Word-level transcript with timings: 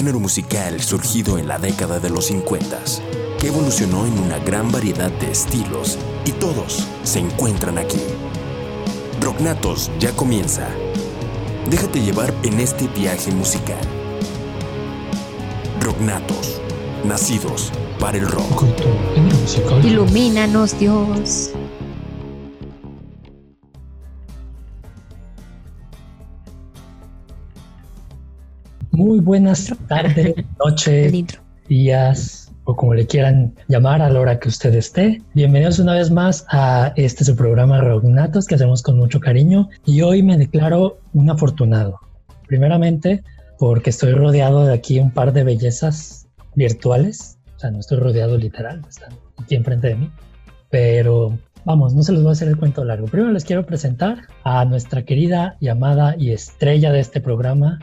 género 0.00 0.18
musical 0.18 0.80
surgido 0.80 1.36
en 1.36 1.46
la 1.46 1.58
década 1.58 2.00
de 2.00 2.08
los 2.08 2.28
50, 2.28 2.78
que 3.38 3.48
evolucionó 3.48 4.06
en 4.06 4.18
una 4.18 4.38
gran 4.38 4.72
variedad 4.72 5.10
de 5.10 5.30
estilos 5.30 5.98
y 6.24 6.32
todos 6.32 6.88
se 7.02 7.18
encuentran 7.18 7.76
aquí. 7.76 7.98
Rocknatos 9.20 9.90
ya 9.98 10.10
comienza. 10.12 10.66
Déjate 11.68 12.00
llevar 12.00 12.32
en 12.44 12.60
este 12.60 12.88
viaje 12.88 13.30
musical. 13.30 13.76
Rocknatos, 15.82 16.62
nacidos 17.04 17.70
para 17.98 18.16
el 18.16 18.26
rock. 18.26 18.64
Ilumínanos, 19.84 20.78
Dios. 20.78 21.49
Muy 29.00 29.20
buenas 29.20 29.72
tardes, 29.88 30.34
noches, 30.62 31.10
días 31.66 32.52
o 32.64 32.76
como 32.76 32.92
le 32.92 33.06
quieran 33.06 33.54
llamar 33.66 34.02
a 34.02 34.10
la 34.10 34.20
hora 34.20 34.38
que 34.38 34.50
usted 34.50 34.74
esté. 34.74 35.22
Bienvenidos 35.32 35.78
una 35.78 35.94
vez 35.94 36.10
más 36.10 36.44
a 36.50 36.92
este 36.96 37.24
su 37.24 37.34
programa 37.34 37.80
Rognatos 37.80 38.44
que 38.44 38.56
hacemos 38.56 38.82
con 38.82 38.98
mucho 38.98 39.18
cariño 39.18 39.70
y 39.86 40.02
hoy 40.02 40.22
me 40.22 40.36
declaro 40.36 40.98
un 41.14 41.30
afortunado. 41.30 41.98
Primeramente 42.46 43.24
porque 43.58 43.88
estoy 43.88 44.12
rodeado 44.12 44.66
de 44.66 44.74
aquí 44.74 45.00
un 45.00 45.12
par 45.12 45.32
de 45.32 45.44
bellezas 45.44 46.28
virtuales, 46.54 47.38
o 47.56 47.58
sea, 47.58 47.70
no 47.70 47.80
estoy 47.80 48.00
rodeado 48.00 48.36
literal, 48.36 48.82
están 48.86 49.14
aquí 49.38 49.54
enfrente 49.54 49.88
de 49.88 49.94
mí, 49.94 50.10
pero 50.68 51.38
Vamos, 51.64 51.94
no 51.94 52.02
se 52.02 52.12
los 52.12 52.22
voy 52.22 52.30
a 52.30 52.32
hacer 52.32 52.48
el 52.48 52.56
cuento 52.56 52.84
largo. 52.84 53.06
Primero 53.06 53.32
les 53.32 53.44
quiero 53.44 53.66
presentar 53.66 54.22
a 54.44 54.64
nuestra 54.64 55.04
querida 55.04 55.56
llamada 55.60 56.16
y 56.18 56.32
estrella 56.32 56.90
de 56.90 57.00
este 57.00 57.20
programa, 57.20 57.78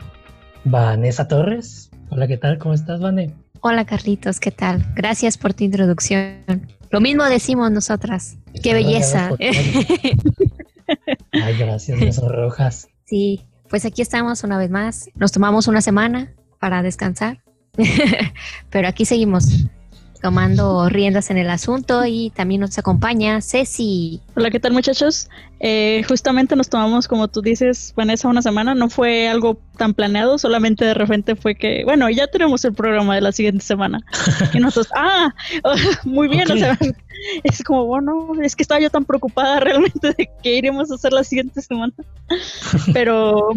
Vanessa 0.70 1.26
Torres. 1.28 1.90
Hola, 2.10 2.26
¿qué 2.26 2.36
tal? 2.36 2.58
¿Cómo 2.58 2.74
estás, 2.74 3.00
Vane? 3.00 3.34
Hola, 3.60 3.86
Carlitos, 3.86 4.38
¿qué 4.38 4.50
tal? 4.50 4.84
Gracias 4.94 5.38
por 5.38 5.54
tu 5.54 5.64
introducción. 5.64 6.68
Lo 6.90 7.00
mismo 7.00 7.24
decimos 7.24 7.70
nosotras. 7.70 8.36
¡Qué 8.62 8.74
belleza! 8.74 9.30
Ay, 11.32 11.56
gracias, 11.58 11.98
me 11.98 12.28
rojas. 12.28 12.88
Sí, 13.04 13.46
pues 13.70 13.86
aquí 13.86 14.02
estamos 14.02 14.44
una 14.44 14.58
vez 14.58 14.70
más. 14.70 15.08
Nos 15.14 15.32
tomamos 15.32 15.68
una 15.68 15.80
semana 15.80 16.34
para 16.58 16.82
descansar, 16.82 17.42
pero 18.70 18.88
aquí 18.88 19.06
seguimos 19.06 19.66
tomando 20.20 20.88
riendas 20.88 21.30
en 21.30 21.38
el 21.38 21.50
asunto 21.50 22.04
y 22.04 22.30
también 22.30 22.60
nos 22.60 22.78
acompaña 22.78 23.40
Ceci. 23.40 24.20
Hola, 24.34 24.50
¿qué 24.50 24.60
tal 24.60 24.72
muchachos? 24.72 25.28
Eh, 25.60 26.04
justamente 26.06 26.54
nos 26.54 26.68
tomamos, 26.68 27.08
como 27.08 27.28
tú 27.28 27.42
dices, 27.42 27.92
Vanessa, 27.96 28.28
una 28.28 28.42
semana. 28.42 28.74
No 28.74 28.88
fue 28.88 29.28
algo 29.28 29.60
tan 29.76 29.94
planeado, 29.94 30.38
solamente 30.38 30.84
de 30.84 30.94
repente 30.94 31.36
fue 31.36 31.54
que, 31.54 31.82
bueno, 31.84 32.08
ya 32.10 32.26
tenemos 32.26 32.64
el 32.64 32.74
programa 32.74 33.14
de 33.14 33.20
la 33.20 33.32
siguiente 33.32 33.64
semana. 33.64 34.00
y 34.54 34.58
nosotros, 34.58 34.92
ah, 34.96 35.34
muy 36.04 36.28
bien, 36.28 36.50
o 36.50 36.56
sea, 36.56 36.78
es 37.42 37.62
como, 37.62 37.86
bueno, 37.86 38.32
es 38.42 38.56
que 38.56 38.62
estaba 38.62 38.80
yo 38.80 38.90
tan 38.90 39.04
preocupada 39.04 39.60
realmente 39.60 40.14
de 40.16 40.30
que 40.42 40.56
iremos 40.56 40.90
a 40.90 40.94
hacer 40.94 41.12
la 41.12 41.24
siguiente 41.24 41.60
semana. 41.62 41.92
pero, 42.92 43.48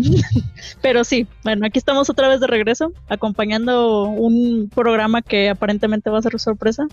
pero 0.82 1.04
sí, 1.04 1.28
bueno, 1.44 1.66
aquí 1.66 1.80
estamos 1.80 2.10
otra 2.10 2.28
vez 2.28 2.40
de 2.40 2.48
regreso, 2.48 2.94
acompañando 3.10 4.06
un 4.06 4.70
programa 4.74 5.22
que 5.22 5.50
aparentemente 5.50 6.10
va 6.10 6.20
a 6.20 6.22
ser 6.22 6.40
sorpresa. 6.40 6.88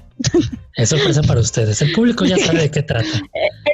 es 0.75 0.89
sorpresa 0.89 1.23
para 1.23 1.41
ustedes. 1.41 1.81
El 1.83 1.93
público 1.93 2.25
ya 2.25 2.39
sabe 2.39 2.63
de 2.63 2.71
qué 2.71 2.83
trata. 2.85 3.23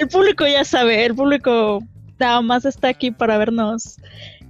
El 0.01 0.09
público 0.09 0.47
ya 0.47 0.65
sabe, 0.65 1.05
el 1.05 1.15
público 1.15 1.83
nada 2.19 2.41
más 2.43 2.65
está 2.65 2.89
aquí 2.89 3.11
para 3.11 3.39
vernos, 3.39 3.97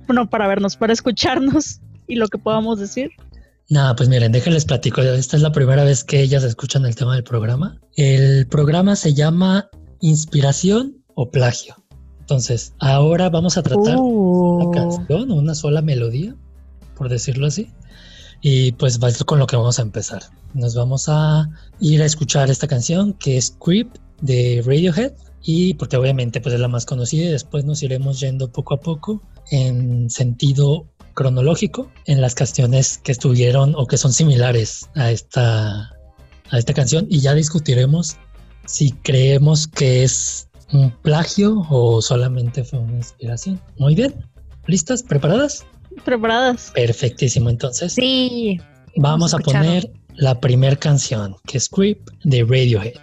bueno, 0.07 0.29
para 0.29 0.47
vernos, 0.47 0.77
para 0.77 0.93
escucharnos 0.93 1.81
y 2.07 2.17
lo 2.17 2.29
que 2.29 2.39
podamos 2.39 2.79
decir. 2.79 3.11
Nada, 3.71 3.97
pues 3.97 4.09
miren, 4.09 4.33
déjenles 4.33 4.67
platico. 4.67 5.01
Esta 5.01 5.37
es 5.37 5.43
la 5.43 5.53
primera 5.53 5.85
vez 5.85 6.05
que 6.05 6.21
ellas 6.21 6.45
escuchan 6.45 6.85
el 6.85 6.95
tema 6.95 7.15
del 7.15 7.25
programa. 7.25 7.81
El 7.97 8.47
programa 8.47 8.95
se 8.95 9.15
llama 9.15 9.71
Inspiración 10.01 11.03
o 11.15 11.31
Plagio. 11.31 11.77
Entonces, 12.21 12.75
ahora 12.79 13.31
vamos 13.31 13.57
a 13.57 13.63
tratar 13.63 13.97
una 13.97 14.67
uh. 14.67 14.71
canción 14.71 15.31
o 15.31 15.35
una 15.35 15.55
sola 15.55 15.83
melodía, 15.83 16.35
por 16.97 17.09
decirlo 17.09 17.47
así. 17.47 17.71
Y 18.43 18.73
pues 18.73 18.99
va 19.03 19.11
con 19.25 19.39
lo 19.39 19.47
que 19.47 19.57
vamos 19.57 19.79
a 19.79 19.83
empezar. 19.83 20.23
Nos 20.53 20.75
vamos 20.75 21.07
a 21.09 21.49
ir 21.81 22.03
a 22.03 22.05
escuchar 22.05 22.51
esta 22.51 22.69
canción 22.69 23.15
que 23.15 23.39
es 23.39 23.57
Creep 23.63 23.89
de 24.21 24.63
Radiohead 24.65 25.13
y 25.43 25.75
porque 25.75 25.97
obviamente 25.97 26.41
pues 26.41 26.55
es 26.55 26.61
la 26.61 26.69
más 26.69 26.87
conocida 26.87 27.25
y 27.25 27.33
después 27.33 27.65
nos 27.65 27.83
iremos 27.83 28.21
yendo 28.21 28.51
poco 28.51 28.75
a 28.75 28.81
poco 28.81 29.23
en 29.51 30.09
sentido 30.09 30.87
cronológico 31.15 31.91
en 32.07 32.21
las 32.21 32.35
canciones 32.35 32.99
que 32.99 33.13
estuvieron 33.13 33.75
o 33.77 33.87
que 33.87 33.97
son 33.97 34.13
similares 34.13 34.89
a 34.95 35.11
esta, 35.11 35.91
a 36.51 36.59
esta 36.59 36.75
canción 36.75 37.07
y 37.09 37.21
ya 37.21 37.35
discutiremos 37.35 38.17
si 38.67 38.93
creemos 38.93 39.67
que 39.67 40.05
es 40.05 40.49
un 40.73 40.91
plagio 40.91 41.65
o 41.71 42.03
solamente 42.03 42.65
fue 42.65 42.81
una 42.81 42.97
inspiración. 42.97 43.61
Muy 43.79 43.95
bien, 43.95 44.15
¿listas? 44.67 45.03
¿Preparadas? 45.03 45.65
Preparadas. 46.05 46.73
Perfectísimo, 46.75 47.51
entonces. 47.51 47.95
Sí. 47.95 48.61
Vamos 48.97 49.35
a 49.35 49.39
poner 49.39 49.91
la 50.15 50.41
primera 50.41 50.77
canción, 50.77 51.37
que 51.47 51.59
es 51.59 51.69
Creep 51.69 51.99
de 52.25 52.43
Radiohead. 52.43 52.95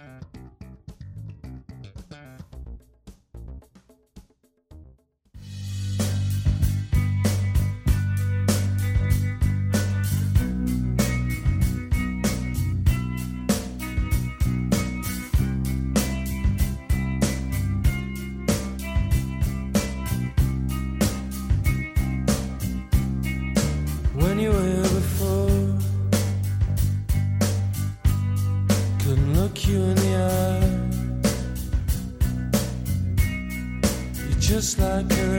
But 34.74 34.84
I'm 34.84 35.10
a 35.10 35.31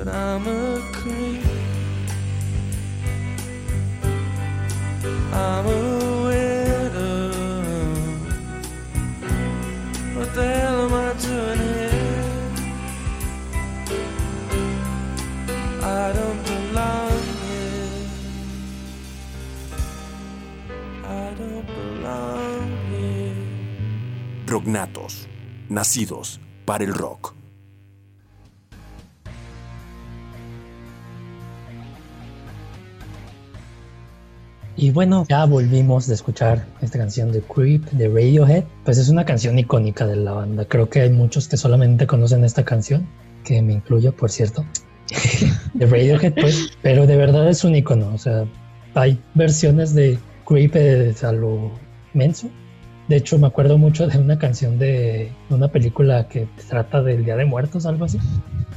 But 0.00 0.14
I 0.14 0.38
don't 16.12 16.42
belong. 16.44 17.10
I 21.04 21.34
don't 21.38 21.66
belong 21.66 22.68
here. 22.90 23.34
Rocknatos, 24.46 25.28
nacidos 25.68 26.40
para 26.64 26.84
el 26.84 26.94
rock. 26.94 27.29
Y 34.80 34.92
bueno, 34.92 35.26
ya 35.28 35.44
volvimos 35.44 36.06
de 36.06 36.14
escuchar 36.14 36.64
esta 36.80 36.98
canción 36.98 37.30
de 37.32 37.42
Creep 37.42 37.84
de 37.90 38.08
Radiohead. 38.08 38.64
Pues 38.82 38.96
es 38.96 39.10
una 39.10 39.26
canción 39.26 39.58
icónica 39.58 40.06
de 40.06 40.16
la 40.16 40.32
banda. 40.32 40.64
Creo 40.64 40.88
que 40.88 41.02
hay 41.02 41.10
muchos 41.10 41.48
que 41.48 41.58
solamente 41.58 42.06
conocen 42.06 42.44
esta 42.44 42.64
canción, 42.64 43.06
que 43.44 43.60
me 43.60 43.74
incluyo, 43.74 44.16
por 44.16 44.30
cierto, 44.30 44.64
de 45.74 45.84
Radiohead, 45.84 46.32
pues. 46.32 46.70
Pero 46.80 47.06
de 47.06 47.14
verdad 47.18 47.46
es 47.50 47.62
un 47.62 47.74
icono. 47.74 48.10
O 48.14 48.16
sea, 48.16 48.46
hay 48.94 49.20
versiones 49.34 49.94
de 49.94 50.18
Creep 50.46 50.74
eh, 50.74 51.14
a 51.24 51.32
lo 51.32 51.72
menso. 52.14 52.48
De 53.08 53.16
hecho, 53.16 53.38
me 53.38 53.48
acuerdo 53.48 53.76
mucho 53.76 54.08
de 54.08 54.16
una 54.16 54.38
canción 54.38 54.78
de 54.78 55.30
una 55.50 55.68
película 55.68 56.26
que 56.26 56.48
trata 56.70 57.02
del 57.02 57.26
Día 57.26 57.36
de 57.36 57.44
Muertos, 57.44 57.84
algo 57.84 58.06
así. 58.06 58.18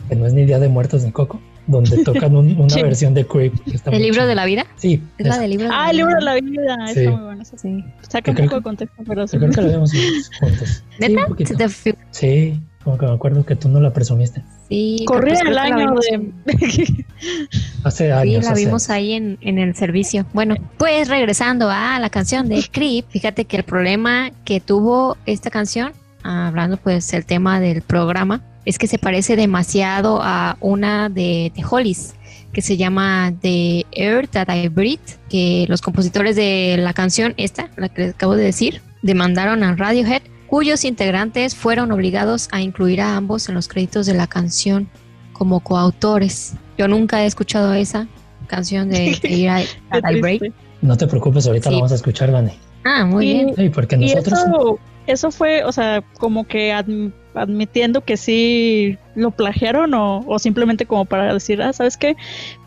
Que 0.09 0.17
no 0.17 0.25
es 0.25 0.33
ni 0.33 0.43
Día 0.43 0.59
de 0.59 0.67
Muertos 0.67 1.05
ni 1.05 1.13
Coco 1.13 1.39
donde 1.67 2.03
tocan 2.03 2.35
un- 2.35 2.59
una 2.59 2.69
Sí. 2.69 2.81
versión 2.81 3.13
de 3.13 3.25
Creep. 3.25 3.53
¿El 3.91 4.01
libro 4.01 4.25
de 4.27 4.35
la 4.35 4.45
vida? 4.45 4.65
Sí, 4.75 5.01
Es 5.17 5.25
la 5.27 5.33
esa. 5.33 5.41
del 5.41 5.51
libro 5.51 5.65
de 5.67 5.71
Ah, 5.73 5.83
la 5.85 5.89
el 5.91 5.97
libro 5.97 6.15
de 6.15 6.21
la 6.21 6.33
vida. 6.35 6.77
Sí. 6.93 6.99
Está 6.99 7.11
muy 7.11 7.21
bueno. 7.23 7.43
Sí. 7.45 7.85
Saca 8.09 8.31
un 8.31 8.37
poco 8.37 8.55
de 8.57 8.61
contexto, 8.61 9.03
pero 9.07 9.27
sí. 9.27 9.37
Yo 9.37 9.39
creo 9.41 9.51
que 9.53 9.61
lo 9.61 9.69
vimos 9.71 9.91
juntos. 10.39 10.69
Sí, 10.89 10.97
¿Neta? 10.99 11.21
un 11.21 11.27
poquito. 11.29 11.47
¿Se 11.49 11.55
te 11.55 11.69
fi- 11.69 11.93
Sí, 12.11 12.59
como 12.83 12.97
que 12.97 13.05
me 13.05 13.13
acuerdo 13.13 13.45
que 13.45 13.55
tú 13.55 13.69
no 13.69 13.79
la 13.79 13.93
presumiste. 13.93 14.43
Sí, 14.69 15.03
Corría 15.07 15.39
el 15.39 15.53
la 15.55 15.63
año 15.63 15.93
de. 15.95 16.31
Hace 17.83 18.05
Sí, 18.05 18.11
años. 18.11 18.45
la 18.45 18.51
hace 18.51 18.65
vimos 18.65 18.89
años. 18.89 18.95
ahí 18.97 19.13
en, 19.13 19.37
en 19.41 19.57
el 19.59 19.75
servicio. 19.75 20.25
Bueno, 20.33 20.55
pues 20.77 21.07
regresando 21.09 21.69
a 21.69 21.99
la 21.99 22.09
canción 22.09 22.47
de 22.49 22.63
Creep, 22.71 23.05
fíjate 23.09 23.45
que 23.45 23.57
el 23.57 23.63
problema 23.63 24.31
que 24.45 24.59
tuvo 24.61 25.17
esta 25.25 25.49
canción, 25.49 25.91
hablando 26.23 26.77
pues 26.77 27.13
el 27.13 27.25
tema 27.25 27.59
del 27.59 27.81
programa, 27.81 28.41
es 28.65 28.77
que 28.77 28.87
se 28.87 28.97
parece 28.97 29.35
demasiado 29.35 30.19
a 30.21 30.57
una 30.59 31.09
de, 31.09 31.51
de 31.55 31.63
Hollies, 31.69 32.15
que 32.51 32.61
se 32.61 32.77
llama 32.77 33.33
The 33.41 33.85
Air 33.91 34.27
That 34.27 34.53
I 34.55 34.67
Breathe, 34.69 35.17
que 35.29 35.65
los 35.67 35.81
compositores 35.81 36.35
de 36.35 36.75
la 36.79 36.93
canción 36.93 37.33
esta, 37.37 37.69
la 37.77 37.89
que 37.89 38.03
les 38.03 38.13
acabo 38.13 38.35
de 38.35 38.43
decir, 38.43 38.81
demandaron 39.01 39.63
a 39.63 39.75
Radiohead, 39.75 40.21
cuyos 40.47 40.85
integrantes 40.85 41.55
fueron 41.55 41.91
obligados 41.91 42.47
a 42.51 42.61
incluir 42.61 43.01
a 43.01 43.15
ambos 43.17 43.49
en 43.49 43.55
los 43.55 43.67
créditos 43.67 44.05
de 44.05 44.13
la 44.13 44.27
canción 44.27 44.87
como 45.33 45.61
coautores. 45.61 46.53
Yo 46.77 46.87
nunca 46.87 47.23
he 47.23 47.25
escuchado 47.25 47.73
esa 47.73 48.07
canción 48.47 48.89
de, 48.89 49.17
Qué 49.21 49.65
That 49.89 50.11
I 50.11 50.21
Breathe. 50.21 50.53
No 50.81 50.95
te 50.95 51.07
preocupes, 51.07 51.47
ahorita 51.47 51.69
Sí. 51.69 51.75
la 51.75 51.77
vamos 51.81 51.91
a 51.91 51.95
escuchar, 51.95 52.31
Vane. 52.31 52.53
Ah, 52.85 53.03
muy 53.05 53.27
Y- 53.29 53.33
bien. 53.33 53.55
Sí, 53.55 53.69
porque 53.69 53.95
Y 53.95 53.99
nosotros. 54.13 54.39
eso, 54.39 54.79
eso 55.07 55.31
fue, 55.31 55.63
o 55.63 55.71
sea, 55.71 56.03
como 56.19 56.45
que 56.45 56.71
adm- 56.73 57.11
admitiendo 57.35 58.01
que 58.01 58.17
sí 58.17 58.97
lo 59.15 59.31
plagiaron 59.31 59.93
o, 59.93 60.19
o 60.27 60.39
simplemente 60.39 60.85
como 60.85 61.05
para 61.05 61.33
decir, 61.33 61.61
ah, 61.61 61.73
¿sabes 61.73 61.97
qué? 61.97 62.15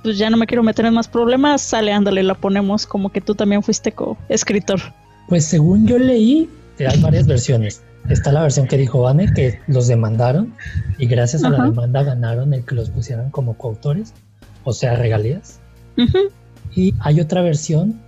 Pues 0.03 0.19
ya 0.19 0.29
no 0.31 0.37
me 0.37 0.47
quiero 0.47 0.63
meter 0.63 0.87
en 0.87 0.95
más 0.95 1.09
problemas, 1.09 1.63
sale, 1.63 1.93
ándale, 1.93 2.23
la 2.23 2.35
ponemos 2.35 2.87
como 2.87 3.11
que 3.11 3.21
tú 3.21 3.35
también 3.35 3.63
fuiste 3.63 3.93
co-escritor. 3.93 4.81
Pues 5.29 5.45
según 5.45 5.87
yo 5.87 5.99
leí, 5.99 6.49
hay 6.79 7.01
varias 7.01 7.27
versiones. 7.27 7.83
Está 8.09 8.31
la 8.31 8.43
versión 8.43 8.69
que 8.69 8.77
dijo 8.77 9.01
Vane, 9.01 9.33
que 9.35 9.59
los 9.67 9.89
demandaron 9.89 10.55
y 10.99 11.07
gracias 11.07 11.43
a 11.43 11.51
la 11.51 11.65
demanda 11.65 12.05
ganaron 12.05 12.55
el 12.55 12.65
que 12.65 12.77
los 12.77 12.91
pusieran 12.91 13.31
como 13.31 13.59
coautores, 13.59 14.15
o 14.63 14.73
sea, 14.73 14.95
regalías. 14.95 15.59
Y 16.75 16.95
hay 17.01 17.21
otra 17.21 17.43
versión 17.43 18.01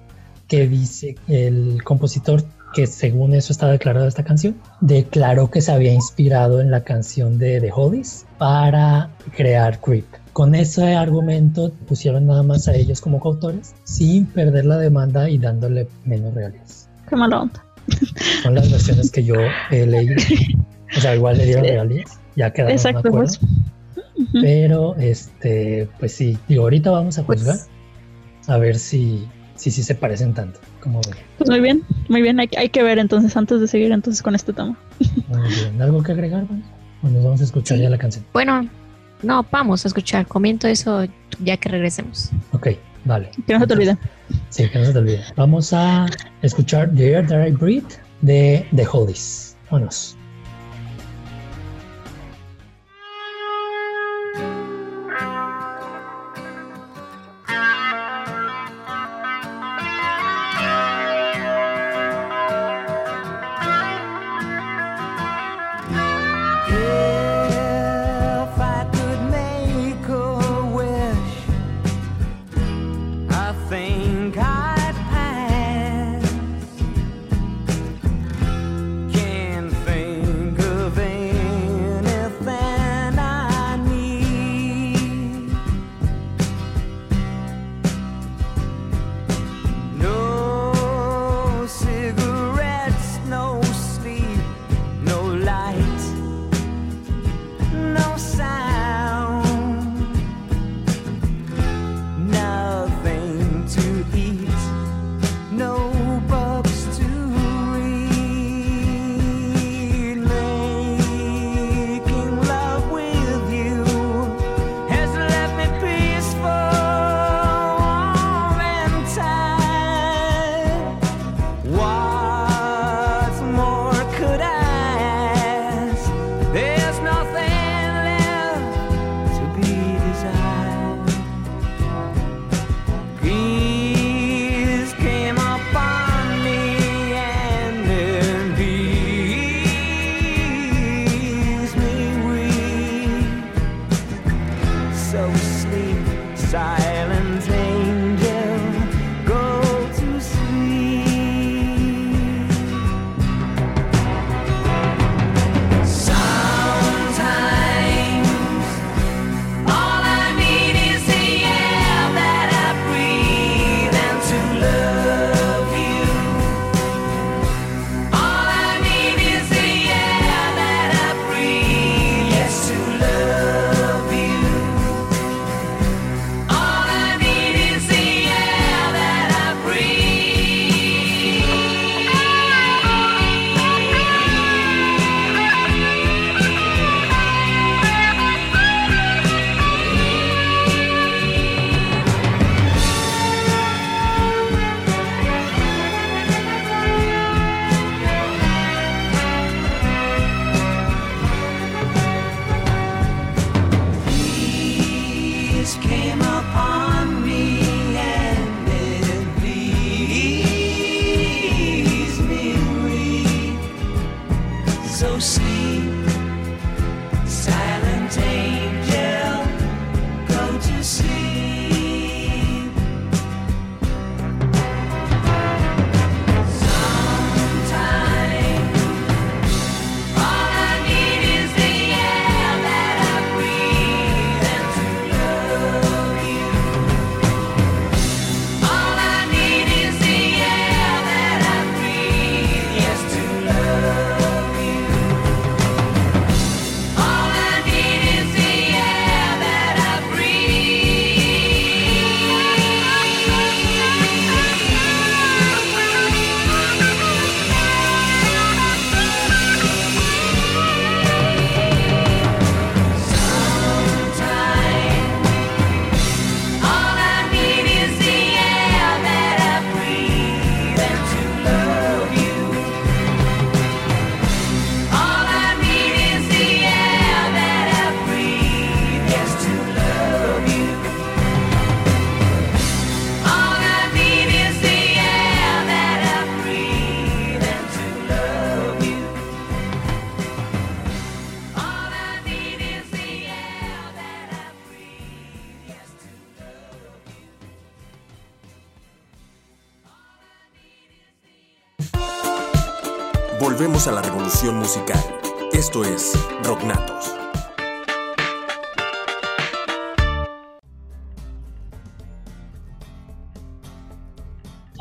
que 0.47 0.69
dice 0.69 1.17
el 1.27 1.83
compositor 1.83 2.45
que 2.75 2.87
según 2.87 3.35
eso 3.35 3.53
está 3.53 3.69
declarada 3.69 4.07
esta 4.07 4.25
canción, 4.25 4.57
declaró 4.81 5.51
que 5.51 5.61
se 5.61 5.73
había 5.73 5.93
inspirado 5.93 6.61
en 6.61 6.71
la 6.71 6.85
canción 6.85 7.39
de 7.39 7.61
The 7.61 7.71
Hollies 7.75 8.27
para 8.39 9.11
crear 9.37 9.81
Creep. 9.81 10.05
Con 10.33 10.55
ese 10.55 10.95
argumento 10.95 11.73
pusieron 11.89 12.27
nada 12.27 12.43
más 12.43 12.69
a 12.69 12.75
ellos 12.77 13.01
como 13.01 13.19
coautores 13.21 13.75
sin 13.85 14.27
perder 14.27 14.67
la 14.67 14.77
demanda 14.79 15.29
y 15.29 15.39
dándole 15.39 15.89
menos 16.05 16.35
regalías. 16.35 16.89
Qué 17.09 17.17
mala 17.17 17.43
onda. 17.43 17.65
Son 18.43 18.55
las 18.55 18.71
versiones 18.71 19.11
que 19.11 19.25
yo 19.25 19.35
he 19.71 19.87
leído. 19.87 20.15
O 20.97 21.01
sea, 21.01 21.15
igual 21.15 21.37
le 21.37 21.45
dieron 21.45 21.65
regalías, 21.65 22.19
ya 22.35 22.51
quedaron 22.51 22.71
de 22.71 22.77
Exacto, 22.77 23.09
acuerdo. 23.09 23.27
pues. 23.29 23.41
Pero 24.41 24.97
este, 24.97 25.87
pues 25.99 26.13
sí, 26.13 26.39
digo, 26.49 26.63
ahorita 26.63 26.91
vamos 26.91 27.19
a 27.19 27.25
Pues- 27.25 27.41
juzgar 27.41 27.59
a 28.47 28.57
ver 28.57 28.79
si 28.79 29.27
si, 29.55 29.71
si 29.71 29.83
se 29.83 29.95
parecen 29.95 30.33
tanto. 30.35 30.61
Ven. 30.85 31.01
Pues 31.39 31.51
muy 31.51 31.61
bien, 31.61 31.83
muy 32.09 32.23
bien, 32.23 32.41
hay, 32.41 32.49
hay 32.57 32.69
que 32.69 32.83
ver 32.83 32.99
entonces 32.99 33.37
antes 33.37 33.61
de 33.61 33.69
seguir 33.69 33.93
entonces 33.93 34.23
con 34.23 34.35
este 34.35 34.53
tema. 34.53 34.77
Muy 35.29 35.49
bien. 35.49 35.81
¿Algo 35.83 36.03
que 36.03 36.13
agregar, 36.13 36.47
Vane? 36.49 36.63
O 37.03 37.09
nos 37.09 37.25
vamos 37.25 37.41
a 37.41 37.45
escuchar 37.45 37.77
Sí. 37.79 37.83
ya 37.85 37.91
la 37.91 37.99
canción. 37.99 38.25
Bueno, 38.33 38.69
no, 39.23 39.47
vamos 39.51 39.85
a 39.85 39.89
escuchar. 39.89 40.27
Comento 40.27 40.67
eso 40.69 41.07
ya 41.43 41.57
que 41.57 41.69
regresemos. 41.69 42.31
Ok, 42.53 42.69
vale. 43.05 43.31
Que 43.47 43.53
no 43.55 43.61
se 43.61 43.67
te 43.67 43.75
olvide. 43.75 43.99
Sí, 44.49 44.69
que 44.69 44.79
no 44.79 44.85
se 44.85 44.93
te 44.93 44.99
olvide. 44.99 45.25
Vamos 45.37 45.73
a 45.73 46.07
escuchar 46.43 46.91
The 46.95 47.13
Air 47.13 47.27
That 47.29 47.47
I 47.47 47.51
Breathe 47.53 47.95
de 48.23 48.67
The 48.75 48.87
Hollies. 48.91 49.57
Vámonos. 49.71 50.17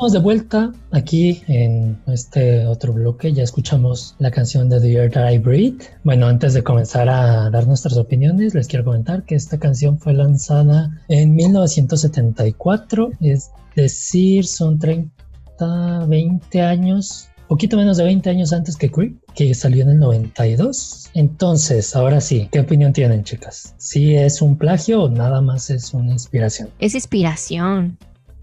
De 0.08 0.20
vuelta 0.20 0.72
aquí 0.90 1.42
en 1.48 1.98
este 2.06 2.66
otro 2.66 2.94
bloque. 2.94 3.30
Ya 3.34 3.42
escuchamos 3.42 4.16
la 4.18 4.30
canción 4.30 4.70
de 4.70 4.80
The 4.80 5.10
That 5.10 5.30
I 5.30 5.36
Breathe. 5.38 5.84
Bueno, 6.02 6.26
antes 6.26 6.54
de 6.54 6.62
comenzar 6.62 7.10
a 7.10 7.50
dar 7.50 7.66
nuestras 7.66 7.98
opiniones, 7.98 8.54
les 8.54 8.68
quiero 8.68 8.86
comentar 8.86 9.24
que 9.24 9.34
esta 9.34 9.58
canción 9.58 9.98
fue 9.98 10.14
lanzada 10.14 10.90
en 11.08 11.34
1974. 11.34 13.10
Es 13.20 13.50
decir, 13.76 14.46
son 14.46 14.78
30, 14.78 16.06
20 16.06 16.62
años, 16.62 17.28
poquito 17.46 17.76
menos 17.76 17.98
de 17.98 18.04
20 18.04 18.30
años 18.30 18.54
antes 18.54 18.78
que 18.78 18.90
Creep, 18.90 19.18
que 19.34 19.52
salió 19.52 19.82
en 19.82 19.90
el 19.90 19.98
92. 19.98 21.10
Entonces, 21.12 21.94
ahora 21.94 22.22
sí, 22.22 22.48
¿qué 22.50 22.60
opinión 22.60 22.94
tienen, 22.94 23.24
chicas? 23.24 23.74
¿Sí 23.76 24.16
es 24.16 24.40
un 24.40 24.56
plagio 24.56 25.02
o 25.02 25.10
nada 25.10 25.42
más 25.42 25.68
es 25.68 25.92
una 25.92 26.12
inspiración? 26.12 26.70
Es 26.78 26.94
inspiración. 26.94 27.98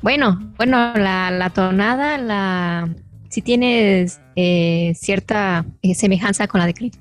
Bueno, 0.05 0.53
bueno, 0.57 0.93
la, 0.93 1.31
la 1.31 1.49
tonada, 1.49 2.19
la 2.19 2.87
sí 3.29 3.41
tiene 3.41 4.05
eh, 4.35 4.93
cierta 4.93 5.65
eh, 5.81 5.95
semejanza 5.95 6.47
con 6.47 6.59
la 6.59 6.67
de 6.67 6.75
Creep. 6.75 6.93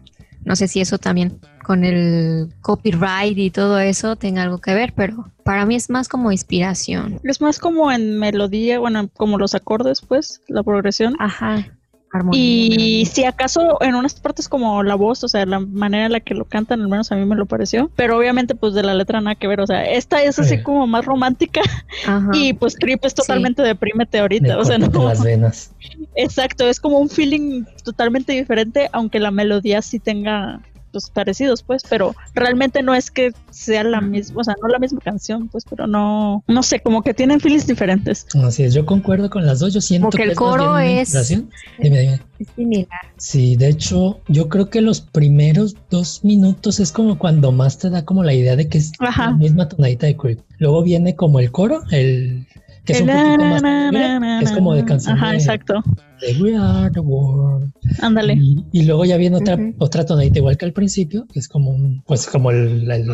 No 0.46 0.56
sé 0.56 0.68
si 0.68 0.80
eso 0.80 0.96
también 0.96 1.38
con 1.62 1.84
el 1.84 2.48
copyright 2.62 3.36
y 3.36 3.50
todo 3.50 3.78
eso 3.78 4.16
tenga 4.16 4.40
algo 4.40 4.56
que 4.56 4.72
ver, 4.72 4.94
pero 4.94 5.30
para 5.44 5.66
mí 5.66 5.74
es 5.74 5.90
más 5.90 6.08
como 6.08 6.32
inspiración. 6.32 7.20
Es 7.24 7.42
más 7.42 7.58
como 7.58 7.92
en 7.92 8.18
melodía, 8.18 8.78
bueno, 8.78 9.10
como 9.12 9.36
los 9.36 9.54
acordes, 9.54 10.00
pues, 10.00 10.40
la 10.48 10.62
progresión. 10.62 11.14
Ajá. 11.18 11.76
Armonía. 12.14 12.40
Y 12.40 13.06
si 13.06 13.24
acaso 13.24 13.76
en 13.82 13.94
unas 13.94 14.14
partes 14.14 14.48
como 14.48 14.82
la 14.82 14.94
voz, 14.94 15.24
o 15.24 15.28
sea, 15.28 15.44
la 15.46 15.58
manera 15.60 16.06
en 16.06 16.12
la 16.12 16.20
que 16.20 16.34
lo 16.34 16.44
cantan, 16.44 16.80
al 16.80 16.88
menos 16.88 17.10
a 17.12 17.16
mí 17.16 17.24
me 17.24 17.34
lo 17.36 17.46
pareció. 17.46 17.90
Pero 17.96 18.16
obviamente, 18.16 18.54
pues 18.54 18.72
de 18.74 18.82
la 18.82 18.94
letra 18.94 19.20
nada 19.20 19.34
que 19.34 19.48
ver. 19.48 19.60
O 19.60 19.66
sea, 19.66 19.84
esta 19.84 20.22
es 20.22 20.38
así 20.38 20.56
Sí. 20.58 20.62
como 20.62 20.86
más 20.86 21.04
romántica 21.04 21.60
Ajá. 22.06 22.30
y 22.32 22.52
pues 22.52 22.76
Creep 22.76 23.04
es 23.04 23.14
totalmente 23.14 23.62
deprímete 23.62 24.18
ahorita. 24.20 24.54
Me 24.54 24.60
O 24.60 24.64
sea, 24.64 24.78
no. 24.78 25.08
las 25.08 25.22
venas. 25.22 25.72
Exacto, 26.14 26.68
es 26.68 26.78
como 26.80 26.98
un 26.98 27.08
feeling 27.10 27.64
totalmente 27.82 28.32
diferente, 28.32 28.88
aunque 28.92 29.18
la 29.18 29.30
melodía 29.30 29.82
sí 29.82 29.98
tenga 29.98 30.60
pues 30.94 31.10
parecidos, 31.10 31.62
pues, 31.62 31.82
pero 31.90 32.14
realmente 32.34 32.82
no 32.82 32.94
es 32.94 33.10
que 33.10 33.32
sea 33.50 33.82
la 33.84 34.00
misma, 34.00 34.40
o 34.40 34.44
sea, 34.44 34.54
no 34.62 34.68
la 34.68 34.78
misma 34.78 35.00
canción, 35.00 35.48
pues, 35.48 35.64
pero 35.68 35.86
no, 35.86 36.42
no 36.46 36.62
sé, 36.62 36.80
como 36.80 37.02
que 37.02 37.12
tienen 37.14 37.40
feelings 37.40 37.66
diferentes. 37.66 38.26
Así 38.42 38.62
es, 38.62 38.72
yo 38.74 38.86
concuerdo 38.86 39.28
con 39.28 39.44
las 39.44 39.58
dos. 39.58 39.74
Yo 39.74 39.80
siento 39.80 40.06
Porque 40.06 40.18
que 40.18 40.24
el 40.24 40.30
es 40.30 40.36
coro 40.38 40.78
es- 40.78 41.00
inspiración. 41.00 41.50
Dime, 41.80 42.00
dime. 42.00 42.20
Es 42.38 42.48
similar. 42.56 42.88
Sí, 43.16 43.56
de 43.56 43.68
hecho, 43.68 44.20
yo 44.28 44.48
creo 44.48 44.70
que 44.70 44.80
los 44.80 45.00
primeros 45.00 45.76
dos 45.90 46.24
minutos 46.24 46.80
es 46.80 46.92
como 46.92 47.18
cuando 47.18 47.52
más 47.52 47.78
te 47.78 47.90
da 47.90 48.04
como 48.04 48.22
la 48.24 48.34
idea 48.34 48.56
de 48.56 48.68
que 48.68 48.78
es 48.78 48.92
Ajá. 49.00 49.26
la 49.30 49.36
misma 49.36 49.68
tonadita 49.68 50.06
de 50.06 50.16
Creep. 50.16 50.40
Luego 50.58 50.82
viene 50.82 51.14
como 51.16 51.40
el 51.40 51.50
coro, 51.50 51.82
el 51.90 52.46
que 52.84 52.92
es 52.92 53.00
un 53.00 53.06
poquito 53.08 53.44
más 53.44 53.62
na, 53.62 53.90
tranquila, 53.90 54.20
na, 54.20 54.38
que 54.40 54.44
es 54.44 54.52
como 54.52 54.74
de 54.74 54.84
canción 54.84 55.16
Ajá, 55.16 55.30
de, 55.30 55.36
exacto. 55.36 55.82
de 56.20 56.42
We 56.42 56.56
Are 56.56 56.90
the 56.90 57.00
World. 57.00 57.72
Ándale. 58.00 58.34
Y, 58.34 58.64
y 58.72 58.82
luego 58.84 59.04
ya 59.04 59.16
viene 59.16 59.36
otra, 59.36 59.58
otra 59.78 60.04
tonadita 60.04 60.38
igual 60.38 60.56
que 60.56 60.64
al 60.66 60.72
principio, 60.72 61.26
que 61.32 61.38
es 61.38 61.48
como 61.48 61.70
un, 61.70 62.02
pues 62.06 62.26
como 62.26 62.50
el, 62.50 62.90
el 62.90 63.06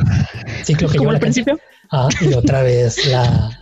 ciclo 0.64 0.88
que 0.88 0.98
Como 0.98 1.10
lleva 1.10 1.12
al 1.14 1.20
canción. 1.20 1.44
principio, 1.44 1.58
Ah, 1.92 2.08
y 2.20 2.34
otra 2.34 2.62
vez 2.62 3.04
la 3.10 3.60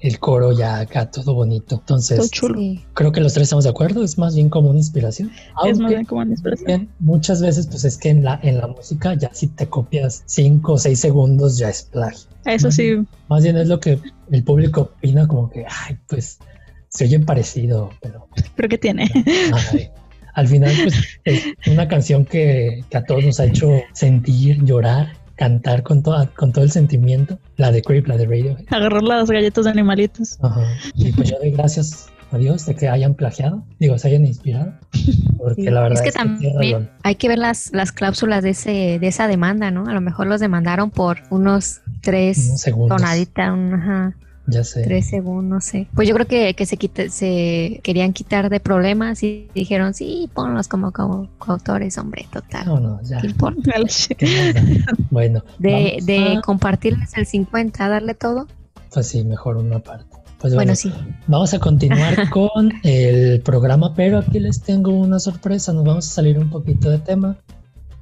el 0.00 0.18
coro 0.18 0.52
ya 0.52 0.80
acá 0.80 1.10
todo 1.10 1.34
bonito. 1.34 1.76
Entonces, 1.76 2.18
todo 2.18 2.28
chulo. 2.28 2.58
Sí. 2.58 2.84
creo 2.94 3.12
que 3.12 3.20
los 3.20 3.34
tres 3.34 3.44
estamos 3.44 3.64
de 3.64 3.70
acuerdo, 3.70 4.04
es 4.04 4.18
más 4.18 4.34
bien 4.34 4.48
como 4.48 4.70
una 4.70 4.78
inspiración. 4.78 5.30
Es 5.66 5.78
más 5.78 5.90
bien 5.90 6.04
como 6.04 6.20
una 6.20 6.30
inspiración. 6.30 6.66
bien, 6.66 6.88
muchas 7.00 7.42
veces 7.42 7.66
pues 7.66 7.84
es 7.84 7.96
que 7.96 8.10
en 8.10 8.24
la, 8.24 8.38
en 8.42 8.58
la 8.58 8.68
música 8.68 9.14
ya 9.14 9.32
si 9.32 9.48
te 9.48 9.66
copias 9.66 10.22
cinco 10.26 10.74
o 10.74 10.78
seis 10.78 11.00
segundos 11.00 11.58
ya 11.58 11.70
es 11.70 11.82
plagio. 11.82 12.28
Eso 12.44 12.70
sí, 12.70 13.04
Más 13.28 13.42
bien 13.42 13.56
es 13.56 13.68
lo 13.68 13.78
que 13.80 13.98
el 14.30 14.44
público 14.44 14.82
opina 14.82 15.26
como 15.26 15.50
que, 15.50 15.66
ay, 15.68 15.98
pues 16.08 16.38
se 16.88 17.04
oye 17.04 17.20
parecido, 17.20 17.90
pero 18.00 18.28
pero 18.56 18.68
¿qué 18.68 18.78
tiene? 18.78 19.10
ay, 19.72 19.90
al 20.34 20.48
final 20.48 20.72
pues 20.82 20.94
es 21.24 21.44
una 21.66 21.88
canción 21.88 22.24
que, 22.24 22.84
que 22.88 22.96
a 22.96 23.04
todos 23.04 23.24
nos 23.24 23.40
ha 23.40 23.46
hecho 23.46 23.82
sentir, 23.92 24.64
llorar, 24.64 25.17
cantar 25.38 25.82
con, 25.82 26.02
toda, 26.02 26.26
con 26.34 26.52
todo 26.52 26.64
el 26.64 26.70
sentimiento. 26.70 27.38
La 27.56 27.70
de 27.72 27.82
Creep, 27.82 28.06
la 28.06 28.16
de 28.16 28.24
Radiohead. 28.26 28.64
Agarrar 28.70 29.02
las 29.02 29.30
galletas 29.30 29.64
de 29.64 29.70
animalitos. 29.70 30.38
Ajá. 30.42 30.60
Y 30.94 31.12
pues 31.12 31.30
yo 31.30 31.38
doy 31.38 31.52
gracias 31.52 32.08
a 32.30 32.36
Dios 32.36 32.66
de 32.66 32.74
que 32.74 32.88
hayan 32.88 33.14
plagiado, 33.14 33.64
digo, 33.78 33.96
se 33.96 34.08
hayan 34.08 34.26
inspirado, 34.26 34.74
porque 35.38 35.62
Sí. 35.62 35.70
la 35.70 35.80
verdad 35.80 35.98
es 35.98 36.02
que 36.02 36.12
también 36.12 36.90
hay 37.02 37.14
que 37.14 37.26
ver 37.26 37.38
las, 37.38 37.70
las 37.72 37.90
cláusulas 37.90 38.42
de 38.42 38.50
ese 38.50 38.98
de 39.00 39.06
esa 39.08 39.26
demanda, 39.28 39.70
¿no? 39.70 39.86
A 39.86 39.94
lo 39.94 40.02
mejor 40.02 40.26
los 40.26 40.38
demandaron 40.38 40.90
por 40.90 41.20
unos 41.30 41.80
tres 42.02 42.48
Unos 42.48 42.60
segundos. 42.60 42.98
tonaditas, 43.00 43.50
un- 43.50 43.72
ajá, 43.72 44.14
Ya 44.50 44.64
sé. 44.64 44.82
tres 44.82 45.06
segundos, 45.08 45.44
no 45.44 45.60
sé. 45.60 45.86
Pues 45.94 46.08
yo 46.08 46.14
creo 46.14 46.26
que, 46.26 46.54
que 46.54 46.64
se 46.66 46.76
quite- 46.76 47.10
se 47.10 47.80
querían 47.82 48.12
quitar 48.12 48.48
de 48.50 48.60
problemas 48.60 49.22
y 49.22 49.48
dijeron, 49.54 49.92
sí, 49.94 50.28
ponlos 50.34 50.68
como, 50.68 50.90
como 50.92 51.28
coautores, 51.38 51.98
hombre, 51.98 52.26
total. 52.32 52.64
No, 52.66 52.80
no, 52.80 53.02
ya. 53.02 53.20
¿Qué 53.20 53.26
importa? 53.28 53.72
¿Qué? 54.18 54.82
Bueno, 55.10 55.44
De, 55.58 55.72
vamos 55.72 56.06
de 56.06 56.36
a- 56.38 56.40
compartirles 56.40 57.16
el 57.16 57.26
50, 57.26 57.88
darle 57.88 58.14
todo. 58.14 58.46
pues 58.92 59.06
sí, 59.08 59.22
mejor 59.24 59.56
una 59.58 59.80
parte. 59.80 60.06
Pues 60.40 60.54
Bueno, 60.54 60.72
bueno, 60.72 60.76
sí. 60.76 60.92
vamos 61.26 61.52
a 61.52 61.58
continuar 61.58 62.30
con 62.30 62.72
el 62.84 63.40
programa, 63.42 63.92
pero 63.94 64.18
aquí 64.18 64.38
les 64.38 64.62
tengo 64.62 64.92
una 64.92 65.18
sorpresa. 65.18 65.72
Nos 65.72 65.84
vamos 65.84 66.06
a 66.06 66.10
salir 66.14 66.38
un 66.38 66.48
poquito 66.48 66.88
de 66.90 66.98
tema. 66.98 67.36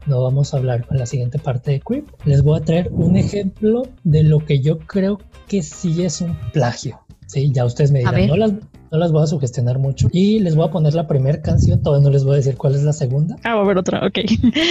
No 0.07 0.23
vamos 0.23 0.55
a 0.55 0.59
hablar 0.59 0.87
con 0.87 0.99
la 0.99 1.07
siguiente 1.07 1.39
parte 1.39 1.73
de 1.73 1.81
Creep. 1.81 2.07
Les 2.25 2.43
voy 2.43 2.59
a 2.61 2.65
traer 2.65 2.91
un 2.93 3.17
ejemplo 3.17 3.83
de 4.05 4.23
lo 4.23 4.39
que 4.39 4.61
yo 4.61 4.79
creo 4.79 5.19
que 5.49 5.63
sí 5.63 6.05
es 6.05 6.21
un 6.21 6.37
plagio. 6.53 7.01
Sí, 7.27 7.51
ya 7.53 7.65
ustedes 7.65 7.91
me 7.91 7.99
dirán, 8.01 8.29
no 8.29 8.37
las, 8.37 8.53
no 8.53 8.99
las 8.99 9.11
voy 9.11 9.25
a 9.25 9.27
sugestionar 9.27 9.81
mucho. 9.81 10.09
Y 10.13 10.39
les 10.39 10.55
voy 10.55 10.69
a 10.69 10.71
poner 10.71 10.95
la 10.95 11.09
primera 11.09 11.43
canción, 11.43 11.83
todavía 11.83 12.05
no 12.05 12.13
les 12.13 12.23
voy 12.23 12.35
a 12.35 12.37
decir 12.37 12.57
cuál 12.57 12.77
es 12.77 12.85
la 12.85 12.93
segunda. 12.93 13.37
Ah, 13.43 13.55
va 13.55 13.63
a 13.63 13.65
haber 13.65 13.79
otra, 13.79 14.07
ok. 14.07 14.19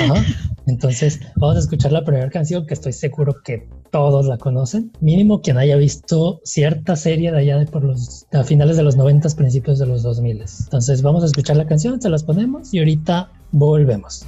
Ajá. 0.03 0.23
Entonces, 0.67 1.19
vamos 1.35 1.57
a 1.57 1.59
escuchar 1.59 1.91
la 1.91 2.05
primera 2.05 2.29
canción 2.29 2.65
que 2.65 2.73
estoy 2.73 2.93
seguro 2.93 3.35
que 3.43 3.67
todos 3.91 4.25
la 4.25 4.37
conocen. 4.37 4.91
Mínimo 5.01 5.41
quien 5.41 5.57
haya 5.57 5.75
visto 5.75 6.39
cierta 6.45 6.95
serie 6.95 7.31
de 7.31 7.39
allá 7.39 7.57
de 7.57 7.65
por 7.65 7.83
los 7.83 8.25
a 8.31 8.43
finales 8.43 8.77
de 8.77 8.83
los 8.83 8.95
90, 8.95 9.29
principios 9.35 9.77
de 9.77 9.85
los 9.85 10.01
2000. 10.03 10.45
Entonces, 10.63 11.01
vamos 11.01 11.23
a 11.23 11.25
escuchar 11.25 11.57
la 11.57 11.67
canción, 11.67 12.01
se 12.01 12.09
las 12.09 12.23
ponemos 12.23 12.73
y 12.73 12.79
ahorita 12.79 13.31
volvemos. 13.51 14.25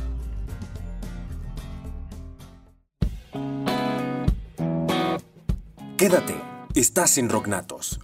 Quédate, 5.97 6.35
estás 6.75 7.17
en 7.17 7.27
Rocknatos. 7.27 7.99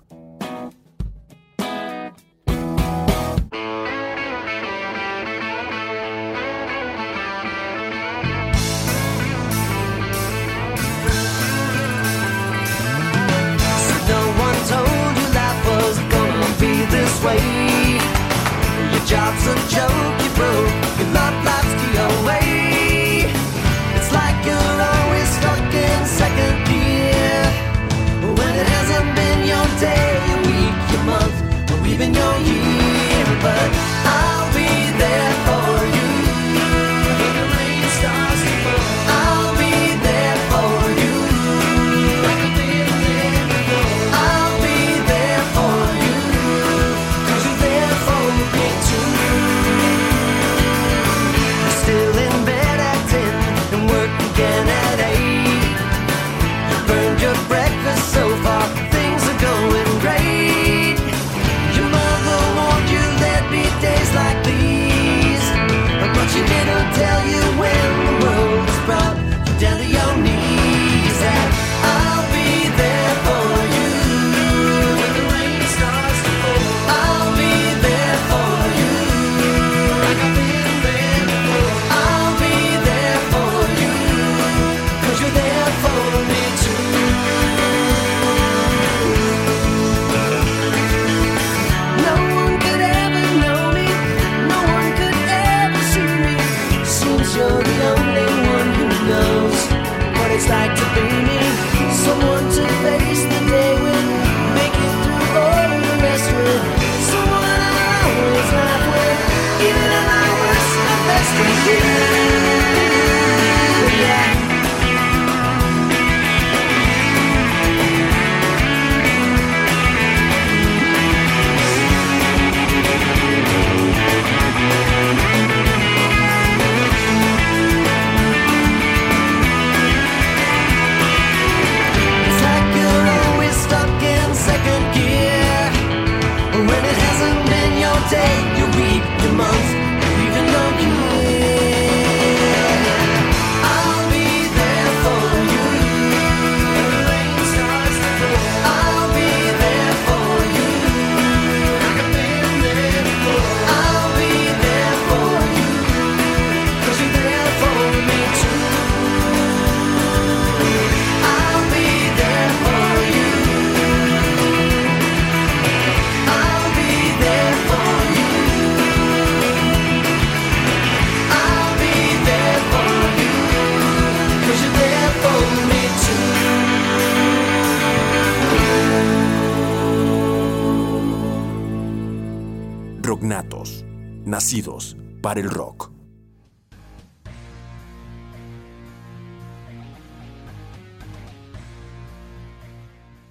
Para 185.34 185.42
el 185.42 185.50
rock. 185.50 185.90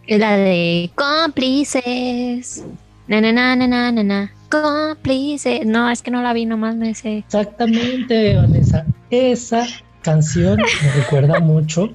Es 0.07 0.19
la 0.19 0.37
de 0.37 0.91
cómplices. 0.95 2.65
Na, 3.07 3.21
na, 3.21 3.33
na, 3.33 3.55
na, 3.57 3.67
na, 3.69 3.93
na, 3.93 4.03
na. 4.03 4.33
Cómplices. 4.51 5.65
No, 5.65 5.89
es 5.91 6.03
que 6.03 6.11
no 6.11 6.23
la 6.23 6.33
vi, 6.33 6.45
nomás 6.47 6.77
me 6.77 6.95
sé. 6.95 7.19
Exactamente, 7.19 8.37
Vanessa. 8.37 8.85
Esa 9.11 9.67
canción 10.03 10.59
me 10.59 10.93
recuerda 11.03 11.39
mucho 11.41 11.89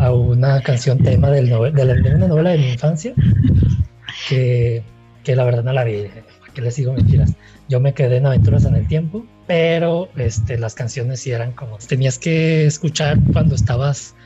a 0.00 0.12
una 0.12 0.60
canción 0.62 0.98
tema 0.98 1.30
del 1.30 1.48
de, 1.48 1.84
la- 1.84 1.94
de 1.94 2.14
una 2.16 2.26
novela 2.26 2.50
de 2.50 2.58
mi 2.58 2.70
infancia 2.72 3.14
que, 4.28 4.82
que 5.22 5.36
la 5.36 5.44
verdad 5.44 5.62
no 5.62 5.72
la 5.72 5.84
vi. 5.84 6.06
¿Para 6.58 6.64
qué 6.64 6.70
les 6.70 6.76
digo 6.76 6.92
mentiras? 6.92 7.34
Yo 7.68 7.78
me 7.78 7.94
quedé 7.94 8.16
en 8.16 8.26
Aventuras 8.26 8.64
en 8.64 8.74
el 8.74 8.88
Tiempo, 8.88 9.24
pero 9.46 10.08
este, 10.16 10.58
las 10.58 10.74
canciones 10.74 11.20
sí 11.20 11.30
eran 11.30 11.52
como... 11.52 11.78
Tenías 11.78 12.18
que 12.18 12.66
escuchar 12.66 13.16
cuando 13.32 13.54
estabas 13.54 14.16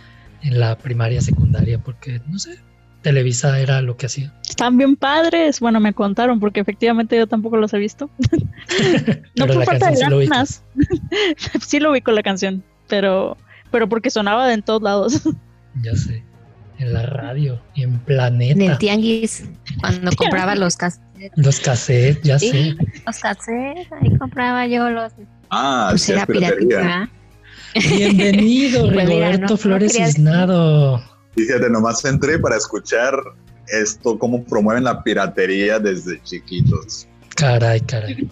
en 0.41 0.59
la 0.59 0.79
primaria, 0.79 1.21
secundaria, 1.21 1.79
porque, 1.83 2.23
no 2.27 2.39
sé, 2.39 2.59
Televisa 3.03 3.61
era 3.61 3.83
lo 3.83 3.99
que 3.99 4.07
hacía. 4.07 4.33
Están 4.49 4.79
bien 4.79 4.97
padres. 4.97 5.61
Bueno, 5.61 5.79
me 5.79 5.93
contaron 5.93 6.41
porque 6.41 6.61
efectivamente 6.61 7.19
yo 7.19 7.27
tampoco 7.27 7.59
los 7.59 7.75
he 7.75 7.79
visto. 7.79 8.09
no 9.37 9.47
por 9.47 9.65
falta 9.67 9.91
de 9.91 9.99
canción 9.99 10.09
sí 10.09 10.11
lo 10.11 10.19
ganas. 10.21 10.65
sí 11.61 11.81
lo 11.81 11.91
ubico 11.91 12.13
la 12.13 12.23
canción, 12.23 12.65
pero, 12.89 13.37
pero 13.71 13.91
porque 13.91 14.09
sonaba 14.09 14.49
de 14.49 14.55
en 14.55 14.63
todos 14.63 14.81
lados. 14.81 15.23
Ya 15.83 15.95
sé. 15.97 16.23
En 16.83 16.93
la 16.95 17.07
radio, 17.07 17.61
en 17.77 17.83
En 17.85 17.93
el 17.95 18.01
Planeta, 18.01 18.79
tianguis, 18.79 19.45
cuando 19.81 20.11
compraba 20.17 20.55
los 20.57 20.77
cassettes. 20.77 21.31
los 21.37 21.61
cassettes, 21.61 22.23
ya 22.23 22.39
Sí. 22.39 22.51
sé. 22.51 22.77
Los 23.07 23.19
cassettes, 23.21 23.87
ahí 24.01 24.17
compraba 24.19 24.67
yo 24.67 24.91
los. 24.91 25.13
Ah, 25.51 25.89
Pues 25.91 26.03
sí, 26.03 26.13
era 26.13 26.27
piratería. 26.27 27.09
Bienvenido, 27.75 28.81
Pues 28.93 28.93
mira, 28.93 29.05
Rigoberto 29.07 29.41
no- 29.43 29.49
no 29.49 29.57
Flores 29.57 29.93
quería- 29.93 30.07
Cisnado. 30.09 31.03
Fíjate, 31.37 31.71
nomás 31.71 32.05
entré 32.05 32.39
para 32.39 32.57
escuchar 32.57 33.15
esto, 33.69 34.19
cómo 34.19 34.45
promueven 34.45 34.85
la 34.85 35.03
piratería 35.03 35.79
desde 35.79 36.21
chiquitos. 36.23 37.07
Caray, 37.37 37.81
caray. 37.81 38.29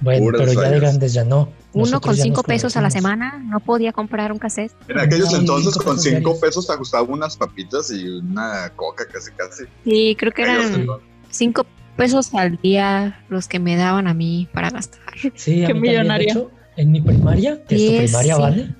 Bueno, 0.00 0.24
Puras 0.26 0.40
pero 0.42 0.62
ya 0.62 0.70
de 0.70 0.80
grandes 0.80 1.12
ya 1.12 1.24
no. 1.24 1.52
Uno 1.72 2.00
con 2.00 2.16
cinco 2.16 2.42
pesos 2.42 2.76
a 2.76 2.80
la 2.80 2.90
semana 2.90 3.38
no 3.44 3.60
podía 3.60 3.92
comprar 3.92 4.32
un 4.32 4.38
cassette. 4.38 4.72
En 4.88 4.98
aquellos 4.98 5.32
entonces, 5.34 5.74
cinco 5.74 5.84
con 5.84 5.98
cinco 5.98 6.18
diarios. 6.18 6.38
pesos 6.40 6.66
te 6.66 6.76
gustaban 6.76 7.10
unas 7.10 7.36
papitas 7.36 7.90
y 7.90 8.08
una 8.08 8.70
coca 8.74 9.04
casi 9.06 9.30
casi. 9.32 9.64
Sí, 9.84 10.16
creo 10.18 10.32
que 10.32 10.42
eran 10.42 10.62
entonces. 10.74 11.06
cinco 11.30 11.66
pesos 11.96 12.32
al 12.34 12.56
día 12.58 13.24
los 13.28 13.48
que 13.48 13.58
me 13.58 13.76
daban 13.76 14.06
a 14.06 14.14
mí 14.14 14.48
para 14.52 14.70
gastar. 14.70 15.02
Sí, 15.34 15.64
a 15.64 15.66
Qué 15.68 15.74
mí 15.74 15.80
también, 15.80 15.92
millonaria. 15.96 16.34
De 16.34 16.40
hecho, 16.40 16.50
en 16.76 16.92
mi 16.92 17.00
primaria, 17.00 17.62
que 17.64 17.74
es 17.74 18.12
tu 18.12 18.18
primaria, 18.18 18.34
sí. 18.36 18.40
¿vale? 18.40 18.74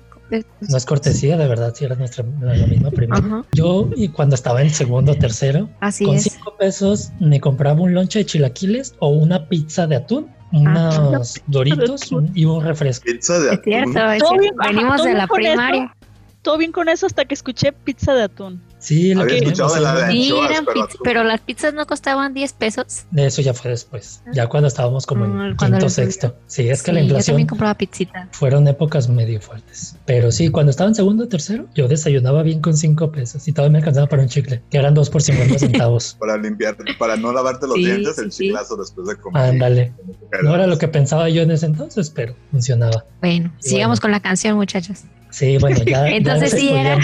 No 0.61 0.77
es 0.77 0.85
cortesía, 0.85 1.37
de 1.37 1.47
verdad, 1.47 1.73
si 1.75 1.85
eras 1.85 1.97
nuestra 1.97 2.23
la, 2.41 2.53
misma 2.67 2.91
primaria. 2.91 3.25
Ajá, 3.25 3.45
Yo, 3.53 3.89
y 3.95 4.09
cuando 4.09 4.35
estaba 4.35 4.61
en 4.61 4.69
segundo 4.69 5.13
o 5.13 5.15
tercero, 5.15 5.69
así 5.79 6.05
con 6.05 6.15
es. 6.15 6.23
cinco 6.23 6.55
pesos 6.57 7.11
me 7.19 7.39
compraba 7.41 7.81
un 7.81 7.93
lonche 7.93 8.19
de 8.19 8.25
chilaquiles 8.25 8.95
o 8.99 9.09
una 9.09 9.47
pizza 9.49 9.87
de 9.87 9.95
atún, 9.97 10.27
Ah. 10.51 11.07
unos 11.09 11.39
doritos 11.47 12.11
un- 12.11 12.31
y 12.33 12.45
un 12.45 12.63
refresco. 12.63 13.05
Pizza 13.05 13.39
de 13.39 13.53
Es 13.53 13.59
cierto, 13.63 13.99
atún. 13.99 14.11
es 14.13 14.23
cierto. 14.41 14.61
ajá, 14.61 14.69
venimos 14.71 15.03
de 15.03 15.13
la 15.13 15.23
eso. 15.25 15.33
primaria. 15.33 15.95
Todo 16.41 16.57
bien 16.57 16.71
con 16.71 16.89
eso 16.89 17.05
hasta 17.05 17.25
que 17.25 17.33
escuché 17.35 17.71
pizza 17.71 18.13
de 18.13 18.23
atún. 18.23 18.61
Sí, 18.89 19.13
lo 19.13 19.21
Había 19.21 19.35
que 19.35 19.43
escuchado 19.45 19.75
de 19.75 19.81
la 19.81 19.93
de 20.07 20.11
Sí, 20.11 20.29
anchoas, 20.31 20.49
eran 20.49 20.65
pero 20.65 20.79
pizz- 20.79 20.83
atún. 20.85 21.01
pero 21.03 21.23
las 21.23 21.41
pizzas 21.41 21.73
no 21.75 21.85
costaban 21.85 22.33
10 22.33 22.53
pesos. 22.53 23.05
De 23.11 23.27
eso 23.27 23.41
ya 23.43 23.53
fue 23.53 23.69
después, 23.69 24.23
ya 24.33 24.47
cuando 24.47 24.67
estábamos 24.67 25.05
como 25.05 25.25
en 25.25 25.31
Mm, 25.51 25.55
cuando 25.57 25.77
quinto, 25.77 25.89
sexto. 25.91 26.35
Sí, 26.47 26.67
es 26.69 26.81
que 26.81 26.91
la 26.91 27.01
Sí, 27.01 27.05
yo 27.05 27.09
inflación 27.09 27.33
también 27.35 27.47
compraba 27.49 27.73
pizzita. 27.75 28.27
fueron 28.31 28.67
épocas 28.67 29.07
medio 29.07 29.39
fuertes. 29.41 29.95
Pero 30.07 30.31
sí, 30.31 30.49
cuando 30.49 30.71
estaba 30.71 30.87
en 30.87 30.95
segundo 30.95 31.25
o 31.25 31.27
tercero, 31.27 31.67
yo 31.75 31.87
desayunaba 31.87 32.41
bien 32.41 32.61
con 32.61 32.75
cinco 32.75 33.11
pesos 33.11 33.47
y 33.47 33.53
todavía 33.53 33.73
me 33.73 33.77
alcanzaba 33.77 34.07
para 34.07 34.23
un 34.23 34.27
chicle, 34.29 34.63
que 34.71 34.77
eran 34.79 34.95
dos 34.95 35.11
por 35.11 35.21
50 35.21 35.59
centavos. 35.59 36.15
Para 36.19 36.35
limpiar, 36.37 36.75
para 36.97 37.15
no 37.15 37.31
lavarte 37.31 37.67
los 37.67 37.75
Sí, 37.75 37.85
dientes, 37.85 38.15
sí, 38.15 38.21
el 38.23 38.31
sí. 38.31 38.43
chiclazo 38.47 38.75
después 38.75 39.07
de 39.07 39.17
comer. 39.17 39.43
Ándale. 39.43 39.93
No 40.41 40.55
era 40.55 40.65
lo 40.65 40.79
que 40.79 40.87
pensaba 40.87 41.29
yo 41.29 41.43
en 41.43 41.51
ese 41.51 41.67
entonces, 41.67 42.09
pero 42.09 42.35
funcionaba. 42.49 43.05
Bueno, 43.21 43.53
Y 43.63 43.69
sigamos 43.69 43.99
bueno. 43.99 44.01
con 44.01 44.11
la 44.13 44.19
canción, 44.19 44.55
muchachos. 44.55 45.01
Sí, 45.29 45.59
bueno, 45.59 45.77
ya, 45.85 45.85
ya 45.85 46.07
Entonces 46.15 46.53
les 46.53 46.61
sí 46.61 46.69
era. 46.73 46.97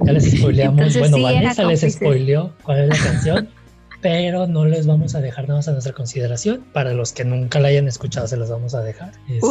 Ya 0.00 0.12
les 0.12 0.30
spoileamos. 0.30 0.78
Entonces 0.78 1.00
bueno, 1.00 1.16
sí 1.16 1.22
Vanessa 1.22 1.64
les 1.64 1.92
spoileó 1.92 2.52
cuál 2.62 2.80
es 2.80 2.88
la 2.88 3.10
canción, 3.10 3.48
pero 4.00 4.46
no 4.46 4.64
les 4.64 4.86
vamos 4.86 5.14
a 5.14 5.20
dejar 5.20 5.46
nada 5.48 5.58
más 5.58 5.68
a 5.68 5.72
nuestra 5.72 5.92
consideración. 5.92 6.64
Para 6.72 6.92
los 6.94 7.12
que 7.12 7.24
nunca 7.24 7.58
la 7.60 7.68
hayan 7.68 7.88
escuchado, 7.88 8.26
se 8.28 8.36
las 8.36 8.50
vamos 8.50 8.74
a 8.74 8.82
dejar. 8.82 9.12
Es 9.28 9.42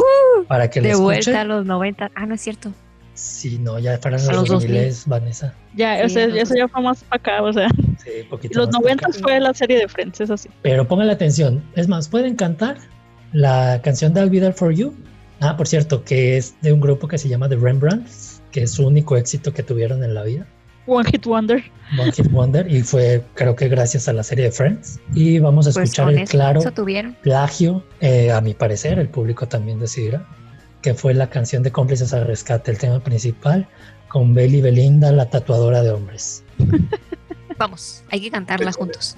para 0.48 0.70
que 0.70 0.82
la 0.82 0.88
Uh, 0.88 0.92
De 0.92 0.96
vuelta 0.96 1.42
a 1.42 1.44
los 1.44 1.66
90. 1.66 2.12
Ah, 2.16 2.26
no 2.26 2.36
es 2.36 2.42
cierto. 2.42 2.72
Sí, 3.14 3.58
no, 3.60 3.80
ya 3.80 4.00
para 4.00 4.18
A 4.18 4.20
los 4.20 4.28
los 4.28 4.48
2000 4.48 4.72
2000. 4.76 4.96
Vanessa. 5.08 5.54
Ya, 5.76 5.98
Sí, 5.98 6.04
o 6.06 6.10
sea, 6.10 6.24
entonces- 6.24 6.44
eso 6.50 6.54
ya 6.58 6.68
fue 6.68 6.82
más 6.84 7.04
para 7.04 7.20
acá, 7.20 7.44
o 7.44 7.52
sea, 7.52 7.68
Sí, 8.04 8.12
poquito 8.30 8.60
los 8.60 8.68
más 8.68 8.76
para 8.76 8.84
90 8.96 9.08
acá. 9.10 9.20
fue 9.24 9.40
la 9.40 9.54
serie 9.56 9.80
de 9.80 9.88
Friends, 9.88 10.22
es 10.22 10.30
así. 10.30 10.50
Pero 10.62 10.88
pongan 10.88 11.10
atención. 11.10 11.64
Es 11.76 11.88
más, 11.88 12.08
pueden 12.10 12.36
cantar 12.36 12.78
la 13.34 13.82
canción 13.84 14.14
de 14.14 14.22
I'll 14.22 14.30
Be 14.30 14.40
There 14.40 14.54
For 14.54 14.72
You. 14.72 14.94
Ah, 15.40 15.58
por 15.58 15.68
cierto, 15.68 16.04
que 16.04 16.38
es 16.38 16.56
de 16.62 16.72
un 16.74 16.80
grupo 16.80 17.08
que 17.08 17.18
se 17.18 17.28
llama 17.28 17.50
The 17.50 17.56
Rembrandts, 17.58 18.27
que 18.52 18.64
es 18.64 18.72
su 18.72 18.86
único 18.86 19.18
éxito 19.18 19.54
que 19.54 19.64
tuvieron 19.64 20.04
en 20.04 20.14
la 20.14 20.24
vida. 20.24 20.48
One 20.86 21.10
Hit 21.10 21.26
Wonder. 21.26 21.64
One 22.00 22.12
Hit 22.12 22.32
Wonder 22.32 22.72
y 22.72 22.82
fue 22.82 23.24
creo 23.34 23.56
que 23.56 23.68
gracias 23.68 24.08
a 24.08 24.14
la 24.14 24.24
serie 24.24 24.46
de 24.46 24.52
Friends 24.52 25.00
y 25.14 25.40
vamos 25.40 25.68
a 25.68 25.72
Pues 25.72 25.90
escuchar 25.90 26.06
con 26.06 26.18
el 26.18 26.28
claro 26.28 26.62
plagio 27.22 27.84
eh, 28.00 28.32
a 28.32 28.40
mi 28.42 28.54
parecer 28.54 28.98
el 29.00 29.10
público 29.10 29.48
también 29.48 29.80
decidirá 29.80 30.26
que 30.82 30.94
fue 30.94 31.14
la 31.14 31.30
canción 31.30 31.64
de 31.64 31.72
cómplices 31.72 32.14
al 32.14 32.26
rescate 32.26 32.72
el 32.72 32.78
tema 32.78 33.02
principal 33.02 33.68
con 34.08 34.34
Belly 34.34 34.62
Belinda 34.62 35.12
la 35.12 35.30
tatuadora 35.30 35.82
de 35.82 35.92
hombres 35.92 36.44
Vamos, 37.58 38.04
hay 38.12 38.22
que 38.22 38.32
cantarla 38.32 38.72
juntos. 38.72 39.16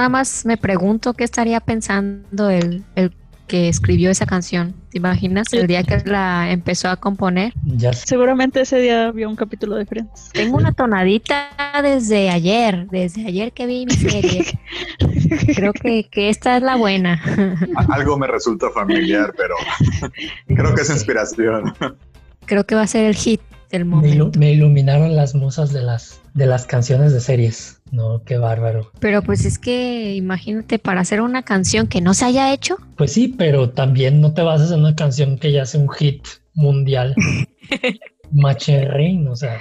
Nada 0.00 0.08
más 0.08 0.46
me 0.46 0.56
pregunto 0.56 1.12
qué 1.12 1.24
estaría 1.24 1.60
pensando 1.60 2.48
el, 2.48 2.82
el 2.96 3.12
que 3.46 3.68
escribió 3.68 4.10
esa 4.10 4.24
canción. 4.26 4.74
¿Te 4.90 4.96
imaginas 4.98 5.52
el 5.52 5.66
día 5.66 5.82
que 5.82 5.98
la 6.06 6.50
empezó 6.52 6.88
a 6.88 6.96
componer? 6.96 7.52
Ya 7.64 7.92
sé. 7.92 8.06
Seguramente 8.06 8.60
ese 8.62 8.78
día 8.78 9.10
vio 9.10 9.28
un 9.28 9.36
capítulo 9.36 9.74
de 9.76 9.84
Friends. 9.84 10.30
Tengo 10.32 10.56
una 10.56 10.72
tonadita 10.72 11.48
desde 11.82 12.30
ayer, 12.30 12.86
desde 12.90 13.26
ayer 13.26 13.52
que 13.52 13.66
vi 13.66 13.84
mi 13.86 13.92
serie. 13.92 14.46
Creo 15.54 15.72
que, 15.74 16.04
que 16.08 16.28
esta 16.30 16.56
es 16.56 16.62
la 16.62 16.76
buena. 16.76 17.20
Algo 17.90 18.16
me 18.18 18.26
resulta 18.26 18.70
familiar, 18.70 19.34
pero 19.36 19.54
creo 20.46 20.74
que 20.74 20.80
es 20.82 20.90
inspiración. 20.90 21.74
Creo 22.46 22.64
que 22.64 22.74
va 22.74 22.82
a 22.82 22.86
ser 22.86 23.04
el 23.04 23.14
hit 23.16 23.40
del 23.70 23.84
Me, 23.84 23.96
ilu- 23.96 24.18
momento. 24.18 24.38
me 24.38 24.52
iluminaron 24.52 25.14
las 25.14 25.34
musas 25.34 25.72
de 25.72 25.82
las, 25.82 26.20
de 26.34 26.46
las 26.46 26.66
canciones 26.66 27.12
de 27.12 27.20
series. 27.20 27.79
No, 27.92 28.22
qué 28.24 28.38
bárbaro. 28.38 28.90
Pero 29.00 29.22
pues 29.22 29.44
es 29.44 29.58
que 29.58 30.14
imagínate, 30.14 30.78
para 30.78 31.00
hacer 31.00 31.20
una 31.20 31.42
canción 31.42 31.86
que 31.86 32.00
no 32.00 32.14
se 32.14 32.24
haya 32.24 32.52
hecho, 32.52 32.76
Pues 32.96 33.12
sí, 33.12 33.28
pero 33.28 33.70
también 33.70 34.20
no 34.20 34.32
te 34.32 34.42
basas 34.42 34.70
en 34.72 34.80
una 34.80 34.94
canción 34.94 35.38
que 35.38 35.52
ya 35.52 35.64
sea 35.66 35.80
un 35.80 35.88
hit 35.90 36.24
mundial. 36.54 37.14
Macherrin, 38.32 39.26
o 39.26 39.34
sea, 39.34 39.60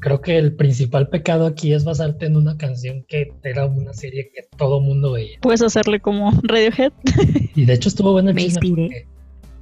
creo 0.00 0.20
que 0.20 0.36
el 0.36 0.54
principal 0.54 1.08
pecado 1.08 1.46
aquí 1.46 1.72
es 1.72 1.84
basarte 1.84 2.26
en 2.26 2.36
una 2.36 2.58
canción 2.58 3.04
que 3.08 3.32
era 3.42 3.64
una 3.64 3.94
serie 3.94 4.30
que 4.34 4.42
todo 4.56 4.80
mundo 4.80 5.12
veía. 5.12 5.38
Puedes 5.40 5.62
hacerle 5.62 6.00
como 6.00 6.30
Radiohead. 6.42 6.92
Y 7.54 7.64
de 7.64 7.72
hecho 7.72 7.88
estuvo 7.88 8.12
bueno 8.12 8.30
el 8.30 8.34
Me 8.34 8.42
chisme 8.42 8.60
porque 8.60 9.06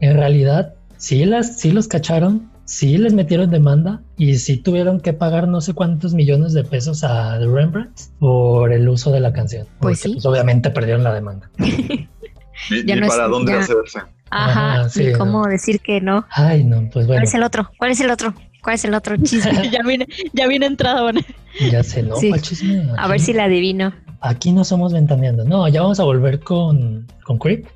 en 0.01 0.17
realidad 0.17 0.75
sí 0.97 1.25
las 1.25 1.61
sí 1.61 1.71
los 1.71 1.87
cacharon, 1.87 2.51
sí 2.65 2.97
les 2.99 3.13
metieron 3.13 3.51
demanda 3.51 4.03
y 4.17 4.37
sí 4.37 4.57
tuvieron 4.57 5.01
que 5.01 5.13
pagar 5.13 5.49
no 5.49 5.61
sé 5.61 5.75
cuántos 5.75 6.15
millones 6.15 6.53
de 6.53 6.65
pesos 6.65 7.05
a 7.05 7.39
The 7.39 7.47
Rembrandt 7.47 7.99
por 8.19 8.73
el 8.73 8.89
uso 8.89 9.11
de 9.13 9.21
la 9.21 9.33
canción. 9.33 9.67
Pues 9.81 10.03
Porque, 10.03 10.21
sí. 10.21 10.27
obviamente 10.29 10.71
perdieron 10.71 11.03
la 11.05 11.13
demanda. 11.15 11.51
Ni, 11.59 12.85
Ya 12.87 12.95
ni 12.95 13.01
no 13.01 13.07
es- 13.07 13.13
para 13.13 13.29
dónde 13.29 13.53
ya. 13.53 13.59
hacerse. 13.61 13.99
ajá, 14.31 14.81
Ajá, 14.81 14.89
sí, 14.89 15.05
y 15.09 15.13
cómo 15.15 15.43
no. 15.43 15.49
decir 15.49 15.81
que 15.81 16.01
no. 16.01 16.25
Ay, 16.31 16.65
no, 16.65 16.77
pues 16.83 16.93
¿Cuál 16.93 17.07
bueno, 17.07 17.23
es 17.25 17.35
el 17.35 17.43
otro? 17.43 17.71
¿Cuál 17.79 17.91
es 17.91 18.01
el 18.01 18.11
otro? 18.11 18.35
¿Cuál 18.63 18.75
es 18.77 18.85
el 18.85 18.95
otro 18.95 19.17
chisme? 19.17 19.69
ya 19.73 19.81
viene, 19.85 20.07
ya 20.33 20.47
viene 20.47 20.67
entrada, 20.67 21.03
Vanessa. 21.03 21.29
ya 21.71 21.83
sé, 21.83 22.03
¿no? 22.03 22.15
Sí. 22.17 22.29
¿Cuál 22.29 22.43
chisme? 22.43 22.87
A 22.97 23.09
ver 23.09 23.19
si 23.21 23.33
la 23.33 23.45
adivino. 23.45 23.93
Aquí 24.21 24.53
no 24.53 24.63
somos 24.65 24.93
ventaneando. 24.93 25.45
No, 25.45 25.67
ya 25.67 25.83
vamos 25.83 25.99
a 25.99 26.05
volver 26.05 26.39
con, 26.41 27.07
con 27.25 27.39
Creep. 27.39 27.67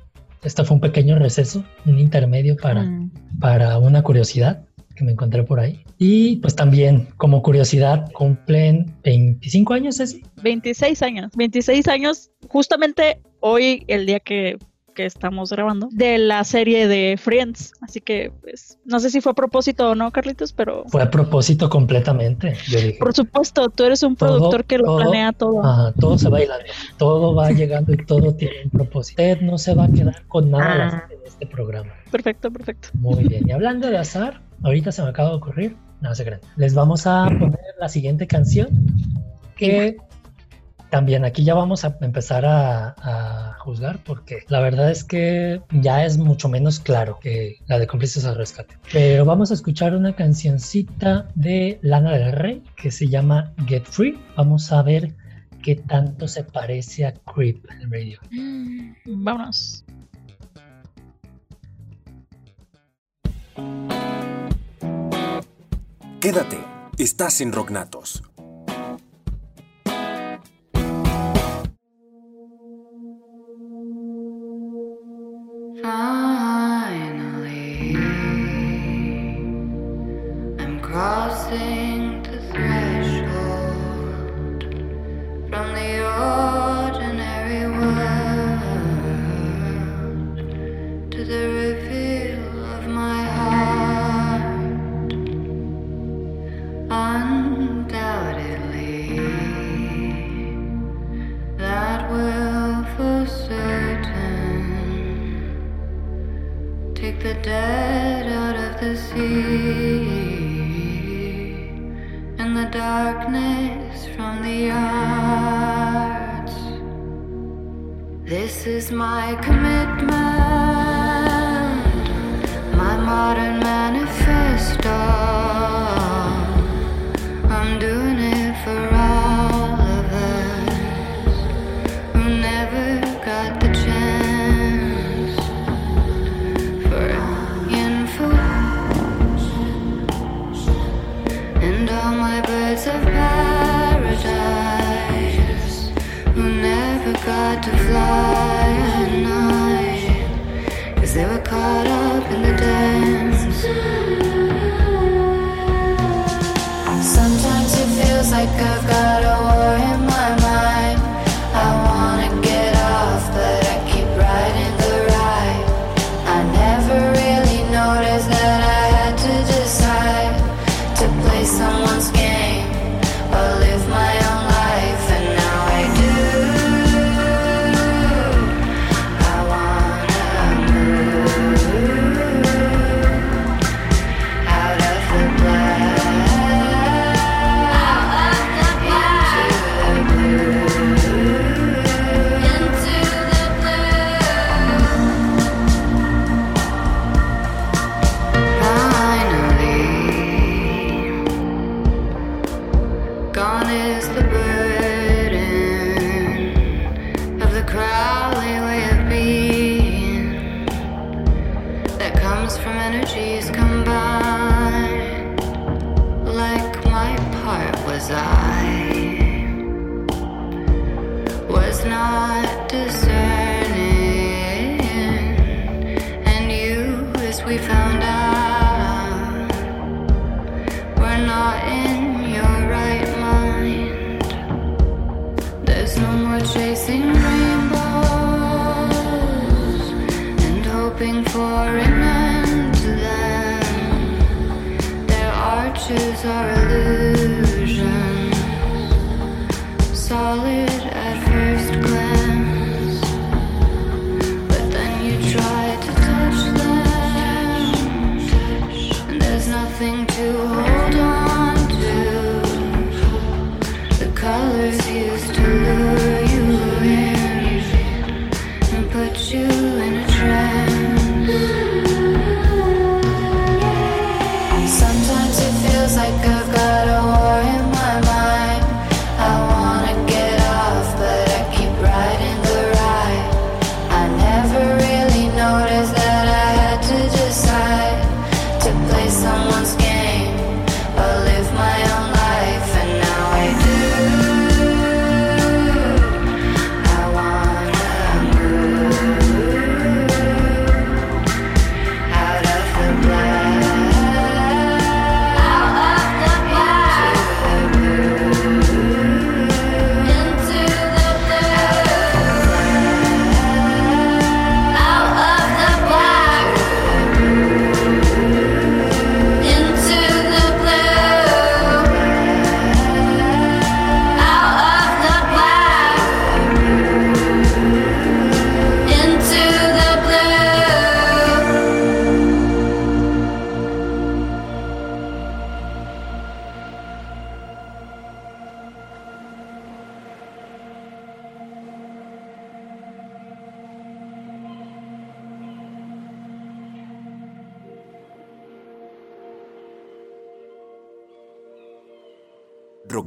Este 0.43 0.63
fue 0.63 0.75
un 0.75 0.81
pequeño 0.81 1.17
receso, 1.19 1.63
un 1.85 1.99
intermedio 1.99 2.55
para, 2.55 2.83
Mm. 2.83 3.11
para 3.41 3.77
una 3.79 4.01
curiosidad 4.03 4.61
que 4.97 5.05
me 5.05 5.11
encontré 5.13 5.43
por 5.43 5.59
ahí. 5.59 5.83
Y 5.97 6.37
pues 6.37 6.55
también, 6.55 7.07
como 7.17 7.41
curiosidad, 7.41 8.11
cumplen 8.11 8.93
25 9.03 9.73
años, 9.73 9.95
¿sí? 9.97 10.23
26 10.41 11.01
años. 11.03 11.31
26 11.37 11.87
años, 11.87 12.31
justamente 12.49 13.21
hoy, 13.39 13.83
el 13.87 14.05
día 14.05 14.19
que, 14.19 14.57
que 14.95 15.05
estamos 15.05 15.51
grabando, 15.51 15.89
de 15.91 16.17
la 16.17 16.43
serie 16.43 16.87
de 16.87 17.17
Friends. 17.19 17.71
Así 17.81 18.01
que, 18.01 18.31
pues, 18.41 18.79
no 18.83 18.99
sé 18.99 19.11
si 19.11 19.21
fue 19.21 19.31
a 19.33 19.35
propósito 19.35 19.91
o 19.91 19.95
no, 19.95 20.09
Carlitos, 20.11 20.53
pero 20.53 20.85
Fue 20.87 21.03
a 21.03 21.11
propósito 21.11 21.69
completamente. 21.69 22.55
Yo 22.67 22.79
dije, 22.79 22.97
por 22.99 23.13
supuesto, 23.13 23.69
tú 23.69 23.83
eres 23.83 24.01
un 24.01 24.15
Todo, 24.15 24.29
productor 24.37 24.65
que 24.65 24.79
lo 24.79 24.85
todo. 24.85 24.97
planea 24.97 25.31
todo. 25.33 25.63
"Ajá, 25.63 25.93
todo 25.99 26.17
se 26.17 26.29
va 26.29 26.41
hilando, 26.43 26.65
todo 26.97 27.35
va 27.35 27.51
llegando 27.51 27.93
y 27.93 27.97
todo 27.97 28.33
tiene 28.35 28.63
un 28.65 28.71
propósito. 28.71 29.21
Usted 29.21 29.41
no 29.41 29.59
se 29.59 29.75
va 29.75 29.85
a 29.85 29.91
quedar 29.91 30.25
con 30.27 30.49
nada 30.49 30.73
al 30.73 30.81
Ah. 30.95 31.07
en 31.11 31.19
este 31.27 31.45
programa. 31.45 31.93
Perfecto, 32.11 32.49
perfecto. 32.49 32.87
Muy 32.93 33.23
bien. 33.25 33.47
Y 33.47 33.51
hablando 33.51 33.87
de 33.89 33.97
azar, 33.99 34.41
ahorita 34.63 34.91
se 34.91 35.03
me 35.03 35.09
acaba 35.09 35.29
de 35.29 35.35
ocurrir. 35.35 35.77
No 36.01 36.13
se 36.13 36.23
crean. 36.23 36.41
Les 36.55 36.73
vamos 36.73 37.07
a 37.07 37.25
poner 37.25 37.59
la 37.79 37.89
siguiente 37.89 38.27
canción. 38.27 38.69
Que 39.55 39.97
también 40.91 41.25
aquí 41.25 41.43
ya 41.43 41.55
vamos 41.55 41.83
a 41.83 41.97
empezar 42.01 42.45
a, 42.45 42.95
a 42.99 43.53
juzgar. 43.59 44.03
Porque 44.03 44.43
la 44.47 44.59
verdad 44.59 44.91
es 44.91 45.03
que 45.03 45.61
ya 45.71 46.05
es 46.05 46.17
mucho 46.17 46.49
menos 46.49 46.79
claro 46.79 47.17
que 47.19 47.57
la 47.65 47.79
de 47.79 47.87
cómplices 47.87 48.25
al 48.25 48.35
rescate. 48.35 48.77
Pero 48.93 49.25
vamos 49.25 49.49
a 49.51 49.55
escuchar 49.55 49.95
una 49.95 50.15
cancioncita 50.15 51.27
de 51.33 51.79
Lana 51.81 52.11
del 52.11 52.31
Rey 52.33 52.63
que 52.75 52.91
se 52.91 53.07
llama 53.07 53.53
Get 53.65 53.85
Free. 53.85 54.19
Vamos 54.35 54.71
a 54.71 54.83
ver 54.83 55.15
qué 55.63 55.75
tanto 55.75 56.27
se 56.27 56.43
parece 56.43 57.05
a 57.05 57.13
Creep 57.13 57.65
en 57.81 57.91
radio. 57.91 58.19
Vámonos. 59.05 59.83
Quédate, 66.27 66.59
estás 66.97 67.39
en 67.39 67.53
Rocknatos. 67.53 68.26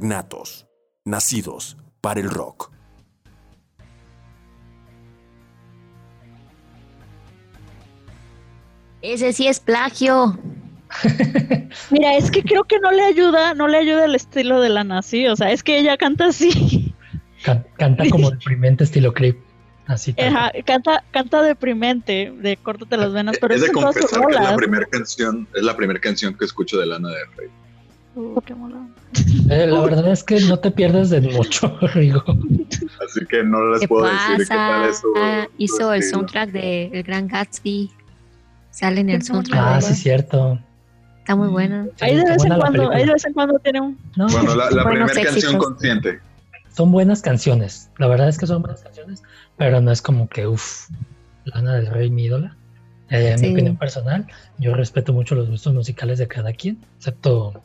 Rocknatos, 0.01 0.65
nacidos 1.05 1.77
para 2.01 2.21
el 2.21 2.31
rock. 2.31 2.71
Ese 9.03 9.31
sí 9.33 9.47
es 9.47 9.59
plagio. 9.59 10.39
Mira, 11.91 12.17
es 12.17 12.31
que 12.31 12.41
creo 12.41 12.63
que 12.63 12.79
no 12.79 12.91
le 12.91 13.03
ayuda, 13.03 13.53
no 13.53 13.67
le 13.67 13.77
ayuda 13.77 14.05
el 14.05 14.15
estilo 14.15 14.59
de 14.59 14.69
la 14.69 14.83
nazi, 14.83 15.27
o 15.27 15.35
sea, 15.35 15.51
es 15.51 15.61
que 15.61 15.77
ella 15.77 15.97
canta 15.97 16.25
así, 16.25 16.95
Can- 17.43 17.65
canta 17.77 18.03
como 18.09 18.31
deprimente 18.31 18.83
estilo 18.85 19.13
creep. 19.13 19.37
Así 19.85 20.15
Ajá, 20.19 20.51
canta, 20.65 21.03
canta 21.11 21.43
deprimente, 21.43 22.33
de 22.35 22.57
córtate 22.57 22.97
las 22.97 23.13
venas, 23.13 23.37
pero 23.39 23.53
es 23.53 23.61
es 23.61 23.67
de 23.67 23.73
confesar 23.73 24.25
que 24.25 24.33
es 24.35 24.41
la 24.41 24.55
primera 24.55 24.85
canción, 24.87 25.47
es 25.53 25.63
la 25.63 25.75
primera 25.77 25.99
canción 25.99 26.35
que 26.35 26.45
escucho 26.45 26.79
de 26.79 26.87
Lana 26.87 27.09
del 27.09 27.31
Rey. 27.37 27.49
Uh, 28.15 28.41
qué. 28.41 28.53
Eh, 29.49 29.67
la 29.67 29.81
verdad 29.81 30.07
es 30.11 30.23
que 30.23 30.39
no 30.41 30.57
te 30.59 30.71
pierdes 30.71 31.09
de 31.09 31.19
mucho, 31.21 31.77
Rigo. 31.93 32.23
Así 32.27 33.25
que 33.29 33.43
no 33.43 33.69
les 33.71 33.81
¿Qué 33.81 33.87
puedo 33.87 34.05
decir 34.05 34.37
qué 34.37 34.45
tal 34.45 34.81
pasa? 34.81 34.89
es 34.89 34.97
su- 34.99 35.13
Ah, 35.17 35.45
su 35.47 35.51
hizo 35.57 35.93
el 35.93 35.99
estilo. 35.99 36.17
soundtrack 36.19 36.51
de 36.51 36.85
El 36.93 37.03
Gran 37.03 37.27
Gatsby. 37.27 37.91
Sale 38.69 39.01
en 39.01 39.09
el 39.09 39.21
soundtrack. 39.21 39.59
Ah, 39.61 39.81
sí, 39.81 39.93
cierto. 39.95 40.59
Está 41.19 41.35
muy 41.35 41.49
bueno. 41.49 41.85
Sí, 41.97 42.05
Ahí 42.05 42.15
de 42.15 42.23
vez 42.23 42.43
en 42.45 42.55
cuando, 42.57 42.91
ahí 42.91 43.05
de 43.05 43.13
vez 43.13 43.25
en 43.25 43.33
cuando 43.33 43.59
tiene 43.59 43.81
un 43.81 43.97
No, 44.15 44.27
Bueno, 44.27 44.55
la, 44.55 44.67
primera 44.69 45.05
canción 45.07 45.25
éxitos. 45.35 45.55
consciente. 45.57 46.19
son 46.73 46.91
buenas 46.91 47.21
canciones. 47.21 47.89
La 47.97 48.07
verdad 48.07 48.29
es 48.29 48.37
que 48.37 48.47
son 48.47 48.61
buenas 48.61 48.81
canciones, 48.81 49.21
pero 49.57 49.81
no 49.81 49.91
es 49.91 50.01
como 50.01 50.29
que, 50.29 50.47
uff, 50.47 50.87
Lana 51.45 51.75
del 51.75 51.87
Rey, 51.87 52.09
mi 52.09 52.23
ídola. 52.25 52.55
Eh, 53.09 53.31
en 53.31 53.39
Sí. 53.39 53.47
mi 53.47 53.53
opinión 53.53 53.75
personal, 53.75 54.25
yo 54.57 54.73
respeto 54.73 55.11
mucho 55.11 55.35
los 55.35 55.49
gustos 55.49 55.73
musicales 55.73 56.17
de 56.19 56.27
cada 56.27 56.53
quien, 56.53 56.79
excepto. 56.97 57.61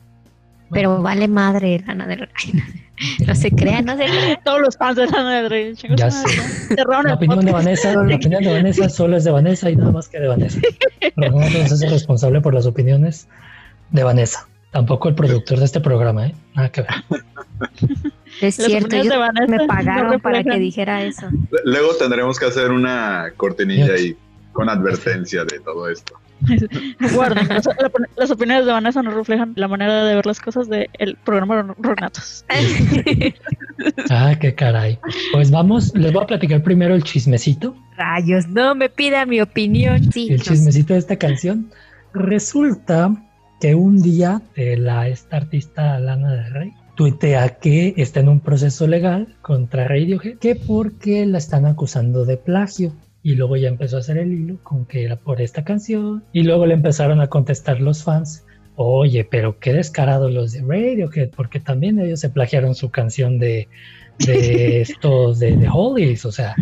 Pero 0.71 1.01
vale 1.01 1.27
madre 1.27 1.81
Lana 1.85 2.07
del 2.07 2.19
Rey. 2.19 2.63
No 3.27 3.35
se 3.35 3.51
crean, 3.51 3.85
no 3.85 3.95
se 3.95 4.05
crean. 4.05 4.39
todos 4.43 4.59
los 4.59 4.75
fans 4.75 4.95
de 4.95 5.05
Lana 5.05 5.41
del 5.43 5.49
Rey. 5.51 5.73
Ya 5.95 6.09
sé. 6.09 6.27
La 6.75 7.13
opinión 7.13 7.45
de. 7.45 7.51
Vanessa, 7.51 7.93
la 7.93 8.15
opinión 8.15 8.43
de 8.43 8.51
Vanessa 8.51 8.89
solo 8.89 9.17
es 9.17 9.23
de 9.23 9.29
Vanessa 9.29 9.69
y 9.69 9.75
nada 9.75 9.91
más 9.91 10.09
que 10.09 10.19
de 10.19 10.27
Vanessa. 10.27 10.59
Pero 11.15 11.29
no 11.31 11.39
hace 11.41 11.87
responsable 11.89 12.41
por 12.41 12.55
las 12.55 12.65
opiniones 12.65 13.27
de 13.91 14.03
Vanessa. 14.03 14.47
Tampoco 14.71 15.09
el 15.09 15.13
productor 15.15 15.59
de 15.59 15.65
este 15.65 15.79
programa, 15.79 16.25
¿eh? 16.25 16.35
Nada 16.55 16.69
que 16.69 16.81
ver. 16.81 16.89
Es 18.41 18.55
cierto, 18.55 18.95
yo- 18.97 19.13
me 19.47 19.57
no 19.57 19.67
pagaron 19.67 20.19
para 20.19 20.43
que 20.43 20.57
dijera 20.57 21.03
eso. 21.03 21.27
Luego 21.65 21.93
tendremos 21.99 22.39
que 22.39 22.45
hacer 22.45 22.71
una 22.71 23.31
cortinilla 23.37 23.93
ahí 23.93 24.17
con 24.53 24.69
advertencia 24.69 25.45
de 25.45 25.59
todo 25.59 25.87
esto. 25.89 26.15
Guarden, 27.13 27.47
las, 27.47 27.65
la- 27.65 27.91
las 28.15 28.31
opiniones 28.31 28.65
de 28.65 28.71
Vanessa 28.71 29.01
no 29.03 29.11
reflejan 29.11 29.53
la 29.55 29.67
manera 29.67 30.03
de 30.05 30.15
ver 30.15 30.25
las 30.25 30.39
cosas 30.39 30.69
del 30.69 30.87
programa 31.23 31.63
de 31.63 31.73
Ronatos. 31.79 32.45
Ah, 34.09 34.35
qué 34.39 34.55
caray. 34.55 34.97
Pues 35.31 35.51
vamos, 35.51 35.93
les 35.95 36.11
voy 36.11 36.23
a 36.23 36.27
platicar 36.27 36.63
primero 36.63 36.95
el 36.95 37.03
chismecito. 37.03 37.75
Rayos, 37.95 38.47
no 38.47 38.73
me 38.73 38.89
pida 38.89 39.25
mi 39.27 39.39
opinión. 39.39 40.11
Sí, 40.11 40.27
el 40.31 40.41
chismecito 40.41 40.93
de 40.93 40.99
esta 40.99 41.15
canción. 41.17 41.69
Resulta 42.13 43.13
que 43.61 43.75
un 43.75 44.01
día 44.01 44.41
eh, 44.55 44.77
la 44.77 45.07
esta 45.07 45.37
artista 45.37 45.99
Lana 45.99 46.31
del 46.31 46.51
Rey 46.53 46.73
tuitea 46.95 47.49
que 47.59 47.93
está 47.97 48.19
en 48.21 48.29
un 48.29 48.39
proceso 48.39 48.87
legal 48.87 49.35
contra 49.41 49.87
Radiohead 49.87 50.37
que 50.39 50.55
porque 50.55 51.25
la 51.27 51.37
están 51.37 51.65
acusando 51.67 52.25
de 52.25 52.37
plagio 52.37 52.93
y 53.27 53.35
luego 53.35 53.57
ya 53.57 53.67
empezó 53.67 53.97
a 53.97 53.99
hacer 53.99 54.17
el 54.17 54.31
hilo 54.31 54.57
con 54.63 54.85
que 54.85 55.03
era 55.03 55.17
por 55.17 55.41
esta 55.41 55.65
canción 55.65 56.23
y 56.31 56.43
luego 56.43 56.65
le 56.65 56.75
empezaron 56.75 57.19
a 57.19 57.27
contestar 57.27 57.81
los 57.81 58.01
fans 58.01 58.45
oye 58.77 59.27
pero 59.29 59.59
qué 59.59 59.73
descarados 59.73 60.31
los 60.31 60.53
de 60.53 60.61
Radiohead 60.61 61.31
porque 61.35 61.59
también 61.59 61.99
ellos 61.99 62.21
se 62.21 62.29
plagiaron 62.29 62.73
su 62.73 62.89
canción 62.89 63.37
de 63.37 63.67
de 64.19 64.81
estos 64.87 65.39
de, 65.39 65.57
de 65.57 65.67
Hollies 65.69 66.25
o 66.25 66.31
sea 66.31 66.55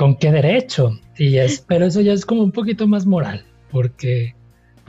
¿Con 0.00 0.16
qué 0.16 0.32
derecho? 0.32 0.98
Y 1.18 1.36
es, 1.36 1.60
pero 1.60 1.84
eso 1.84 2.00
ya 2.00 2.14
es 2.14 2.24
como 2.24 2.42
un 2.42 2.52
poquito 2.52 2.86
más 2.88 3.04
moral, 3.04 3.44
porque 3.70 4.34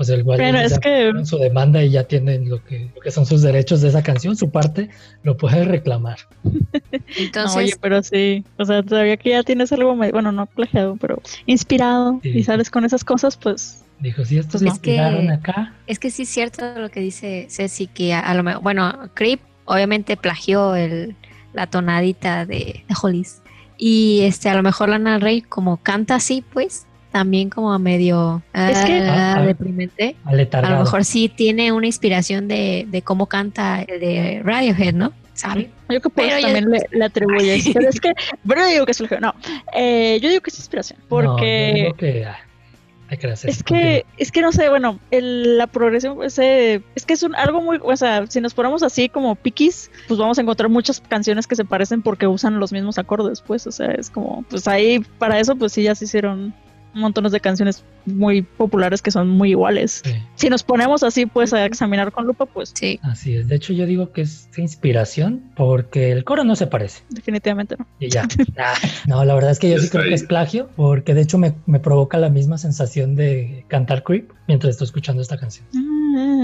pues 0.01 0.09
el 0.09 0.25
Pero 0.25 0.57
es 0.59 0.79
que- 0.79 1.11
su 1.25 1.37
demanda 1.37 1.83
y 1.83 1.91
ya 1.91 2.03
tienen 2.05 2.49
lo 2.49 2.63
que, 2.63 2.89
lo 2.95 3.01
que 3.01 3.11
son 3.11 3.25
sus 3.25 3.41
derechos 3.41 3.81
de 3.81 3.89
esa 3.89 4.01
canción, 4.01 4.35
su 4.35 4.49
parte, 4.49 4.89
lo 5.23 5.37
puede 5.37 5.63
reclamar. 5.63 6.17
Entonces, 7.17 7.33
No, 7.35 7.61
oye, 7.61 7.73
pero 7.79 8.01
sí, 8.03 8.43
o 8.57 8.65
sea, 8.65 8.81
todavía 8.83 9.17
que 9.17 9.29
ya 9.31 9.43
tienes 9.43 9.71
algo, 9.71 9.95
bueno, 9.95 10.31
no 10.31 10.45
plagiado, 10.47 10.97
pero 10.99 11.21
inspirado 11.45 12.19
Sí. 12.23 12.29
y 12.29 12.43
sales 12.43 12.69
con 12.69 12.85
esas 12.85 13.03
cosas, 13.03 13.37
pues 13.37 13.83
Dijo, 13.99 14.25
si 14.25 14.39
estos 14.39 14.61
Pues 14.61 14.63
lo 14.63 14.71
es 14.73 14.79
que- 14.79 14.95
inspiraron 14.95 15.29
acá, 15.29 15.75
es 15.85 15.99
que 15.99 16.09
sí 16.09 16.23
es 16.23 16.29
cierto 16.29 16.73
lo 16.79 16.89
que 16.89 17.01
dice 17.01 17.45
Ceci, 17.51 17.85
que 17.85 18.13
a, 18.13 18.19
a 18.21 18.33
lo 18.33 18.41
mejor, 18.41 18.63
bueno, 18.63 19.09
Creep 19.13 19.39
obviamente 19.65 20.17
plagió 20.17 20.75
el, 20.75 21.15
la 21.53 21.67
tonadita 21.67 22.47
de, 22.47 22.83
de 22.87 22.95
Hollis. 22.99 23.43
Y 23.77 24.21
este, 24.23 24.49
a 24.49 24.55
lo 24.55 24.63
mejor 24.63 24.89
Lana 24.89 25.19
Rey, 25.19 25.41
como 25.43 25.77
canta 25.77 26.15
así, 26.15 26.43
pues, 26.51 26.87
también 27.11 27.49
como 27.49 27.77
medio 27.79 28.41
Es 28.53 28.79
que- 28.85 28.99
ah, 29.01 29.35
Ah, 29.35 29.35
ah. 29.39 29.45
deprimente. 29.45 30.15
A 30.25 30.69
lo 30.71 30.79
mejor 30.79 31.03
sí 31.05 31.29
tiene 31.29 31.71
una 31.71 31.85
inspiración 31.87 32.47
de, 32.47 32.85
de 32.89 33.01
cómo 33.01 33.25
canta 33.27 33.81
el 33.83 33.99
de 33.99 34.41
Radiohead, 34.43 34.93
¿no? 34.93 35.13
¿Sabe? 35.33 35.71
yo 35.89 36.01
que 36.01 36.09
pues 36.09 36.27
Pero 36.27 36.39
yo- 36.39 36.45
también 36.47 36.69
le, 36.69 36.79
le 36.91 37.05
atribuyes. 37.05 37.69
Pero 37.73 37.89
es 37.89 37.99
que, 37.99 38.13
pero 38.47 38.61
yo 38.61 38.67
digo 38.67 38.85
que 38.85 38.91
es 38.91 38.97
plagio. 38.99 39.19
No, 39.19 39.33
eh, 39.73 40.19
yo 40.21 40.29
digo 40.29 40.41
que 40.41 40.49
es 40.49 40.57
inspiración, 40.59 40.99
No, 40.99 41.03
yo 41.03 41.09
porque 41.09 41.71
digo 41.75 41.93
que, 41.95 42.25
ah, 42.25 42.37
Es 43.43 43.63
que, 43.63 44.05
es 44.17 44.31
que 44.31 44.41
no 44.41 44.51
sé, 44.53 44.69
bueno, 44.69 44.99
el- 45.09 45.57
la 45.57 45.67
progresión, 45.67 46.15
pues, 46.15 46.37
eh, 46.39 46.81
es 46.95 47.05
que 47.05 47.13
es 47.13 47.23
un, 47.23 47.35
algo 47.35 47.61
muy, 47.61 47.79
o 47.81 47.97
sea, 47.97 48.25
si 48.27 48.39
nos 48.39 48.53
ponemos 48.53 48.83
así 48.83 49.09
como 49.09 49.35
piquis, 49.35 49.89
pues 50.07 50.17
vamos 50.19 50.37
a 50.37 50.41
encontrar 50.41 50.69
muchas 50.69 51.01
canciones 51.01 51.45
que 51.47 51.55
se 51.57 51.65
parecen 51.65 52.01
porque 52.01 52.27
usan 52.27 52.59
los 52.59 52.71
mismos 52.71 52.97
acordes, 52.99 53.41
pues, 53.41 53.67
o 53.67 53.71
sea, 53.71 53.91
es 53.91 54.09
como, 54.09 54.43
pues 54.49 54.65
ahí, 54.67 54.99
para 55.17 55.39
eso, 55.39 55.55
pues 55.57 55.73
sí, 55.73 55.83
ya 55.83 55.93
se 55.95 56.05
hicieron 56.05 56.53
montones 56.93 57.31
de 57.31 57.39
canciones 57.39 57.83
muy 58.05 58.41
populares 58.41 59.01
que 59.01 59.11
son 59.11 59.29
muy 59.29 59.51
iguales. 59.51 60.01
Sí, 60.03 60.11
Si 60.35 60.49
nos 60.49 60.63
ponemos 60.63 61.03
así, 61.03 61.25
pues, 61.25 61.53
a 61.53 61.65
examinar 61.65 62.11
con 62.11 62.25
lupa, 62.27 62.45
pues, 62.45 62.73
Sí. 62.75 62.99
así 63.03 63.35
es. 63.35 63.47
De 63.47 63.55
hecho, 63.55 63.73
yo 63.73 63.85
digo 63.85 64.11
que 64.11 64.21
es 64.21 64.49
inspiración 64.57 65.43
porque 65.55 66.11
el 66.11 66.23
coro 66.23 66.43
no 66.43 66.55
se 66.55 66.67
parece. 66.67 67.03
definitivamente 67.09 67.75
no. 67.77 67.85
Y 67.99 68.09
ya. 68.09 68.27
Ah, 68.57 68.73
no, 69.07 69.23
la 69.25 69.33
verdad 69.33 69.51
es 69.51 69.59
que 69.59 69.69
yo 69.69 69.77
sí 69.79 69.89
creo 69.89 70.03
que 70.03 70.13
es 70.13 70.23
plagio, 70.23 70.69
porque 70.75 71.13
de 71.13 71.21
hecho 71.21 71.37
me, 71.37 71.53
me 71.65 71.79
provoca 71.79 72.17
la 72.17 72.29
misma 72.29 72.57
sensación 72.57 73.15
de 73.15 73.65
cantar 73.69 74.03
Creep 74.03 74.29
mientras 74.47 74.71
estoy 74.71 74.85
escuchando 74.85 75.21
esta 75.21 75.37
canción. 75.37 75.65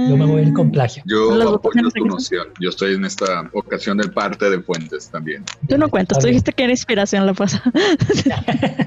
Yo 0.09 0.18
me 0.18 0.26
voy 0.26 0.41
a 0.41 0.43
ir 0.45 0.53
con 0.53 0.72
plagio. 0.72 1.03
Yo 1.05 1.34
apoyo 1.55 1.89
tu 1.93 2.05
noción. 2.05 2.47
Yo 2.59 2.70
estoy 2.70 2.95
en 2.95 3.05
esta 3.05 3.49
ocasión 3.53 3.97
de 3.97 4.07
parte 4.07 4.49
de 4.49 4.61
Fuentes 4.61 5.09
también. 5.09 5.43
Tú 5.68 5.78
no 5.78 5.89
cuentas, 5.89 6.18
Está 6.18 6.22
tú 6.22 6.28
bien. 6.28 6.34
dijiste 6.36 6.53
que 6.53 6.63
era 6.63 6.72
inspiración 6.72 7.26
la 7.26 7.34
pasada. 7.34 7.63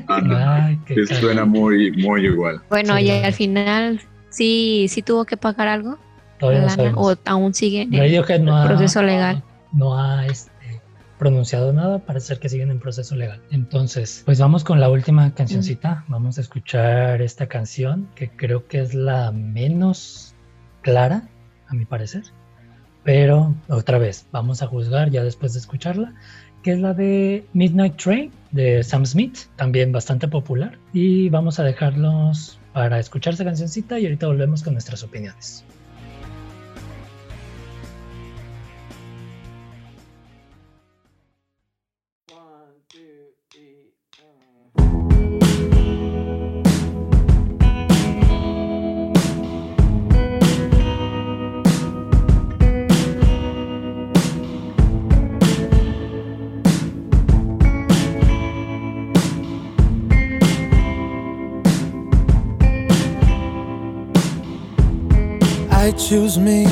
Ah, 0.08 0.20
no, 0.20 0.36
Ay, 0.36 0.78
qué 0.86 1.06
suena 1.06 1.44
muy, 1.44 1.92
muy 1.92 2.24
igual. 2.26 2.60
Bueno, 2.68 2.96
Sí, 2.96 3.02
y 3.04 3.10
al 3.10 3.32
final 3.32 4.00
sí, 4.30 4.86
sí 4.88 5.02
tuvo 5.02 5.24
que 5.24 5.36
pagar 5.36 5.68
algo, 5.68 5.98
Todavía 6.38 6.62
no 6.62 6.70
sabemos. 6.70 7.12
o 7.14 7.18
aún 7.26 7.54
sigue 7.54 7.82
en 7.82 7.94
el 7.94 8.44
no 8.44 8.56
ha, 8.56 8.66
proceso 8.66 9.02
legal. 9.02 9.42
no 9.72 9.98
ha 9.98 10.26
este, 10.26 10.80
pronunciado 11.18 11.72
nada, 11.72 11.98
parece 11.98 12.28
ser 12.28 12.38
que 12.40 12.48
siguen 12.48 12.70
en 12.70 12.80
proceso 12.80 13.14
legal. 13.14 13.40
Entonces, 13.50 14.22
pues 14.24 14.40
vamos 14.40 14.64
con 14.64 14.80
la 14.80 14.88
última 14.88 15.34
cancioncita. 15.34 16.04
Vamos 16.08 16.38
a 16.38 16.40
escuchar 16.40 17.20
esta 17.20 17.46
canción 17.46 18.08
que 18.14 18.30
creo 18.30 18.66
que 18.66 18.80
es 18.80 18.94
la 18.94 19.30
menos 19.30 20.29
clara, 20.82 21.28
a 21.68 21.74
mi 21.74 21.84
parecer. 21.84 22.24
Pero 23.04 23.54
otra 23.68 23.98
vez, 23.98 24.26
vamos 24.30 24.62
a 24.62 24.66
juzgar 24.66 25.10
ya 25.10 25.24
después 25.24 25.54
de 25.54 25.60
escucharla, 25.60 26.14
que 26.62 26.72
es 26.72 26.78
la 26.78 26.92
de 26.92 27.46
Midnight 27.54 27.96
Train 27.96 28.30
de 28.50 28.82
Sam 28.84 29.06
Smith, 29.06 29.38
también 29.56 29.92
bastante 29.92 30.28
popular. 30.28 30.78
Y 30.92 31.28
vamos 31.30 31.58
a 31.58 31.64
dejarlos 31.64 32.58
para 32.72 32.98
escuchar 32.98 33.34
esa 33.34 33.44
cancioncita 33.44 33.98
y 33.98 34.04
ahorita 34.04 34.26
volvemos 34.26 34.62
con 34.62 34.74
nuestras 34.74 35.02
opiniones. 35.02 35.64
Choose 66.08 66.38
me, 66.38 66.64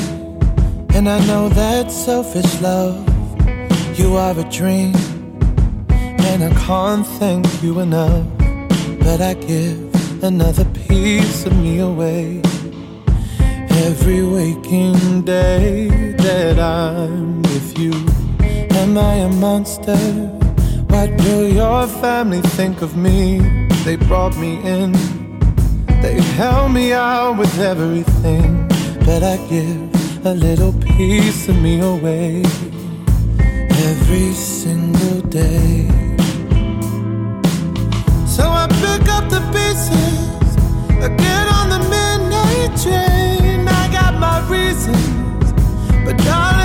and 0.95 1.07
I 1.07 1.19
know 1.27 1.49
that's 1.49 1.93
selfish 1.93 2.59
love. 2.61 2.97
You 3.97 4.15
are 4.15 4.37
a 4.37 4.43
dream, 4.49 4.95
and 5.89 6.43
I 6.43 6.51
can't 6.65 7.05
thank 7.19 7.45
you 7.61 7.79
enough. 7.79 8.25
But 8.99 9.21
I 9.21 9.35
give 9.35 10.23
another 10.23 10.65
piece 10.87 11.45
of 11.45 11.53
me 11.57 11.79
away. 11.79 12.41
Every 13.87 14.23
waking 14.23 15.21
day 15.21 15.87
that 16.17 16.59
I'm 16.59 17.41
with 17.43 17.77
you, 17.77 17.93
am 18.81 18.97
I 18.97 19.13
a 19.15 19.29
monster? 19.29 19.97
What 20.87 21.09
will 21.21 21.47
your 21.47 21.87
family 22.01 22.41
think 22.41 22.81
of 22.81 22.97
me? 22.97 23.39
They 23.85 23.95
brought 23.95 24.35
me 24.37 24.59
in. 24.63 24.91
They 26.01 26.19
held 26.37 26.71
me 26.71 26.93
out 26.93 27.37
with 27.37 27.59
everything, 27.59 28.58
but 29.09 29.23
I 29.23 29.37
give 29.47 29.79
a 30.23 30.35
little 30.35 30.71
piece 30.73 31.49
of 31.49 31.59
me 31.59 31.79
away 31.81 32.43
every 33.89 34.33
single 34.33 35.21
day. 35.21 35.87
So 38.35 38.43
I 38.63 38.65
pick 38.83 39.03
up 39.17 39.25
the 39.35 39.41
pieces, 39.55 40.49
get 41.25 41.45
on 41.57 41.65
the 41.75 41.81
midnight 41.95 42.71
train. 42.83 43.67
I 43.81 43.83
got 43.91 44.13
my 44.27 44.37
reasons, 44.47 45.53
but 46.05 46.15
darling, 46.27 46.58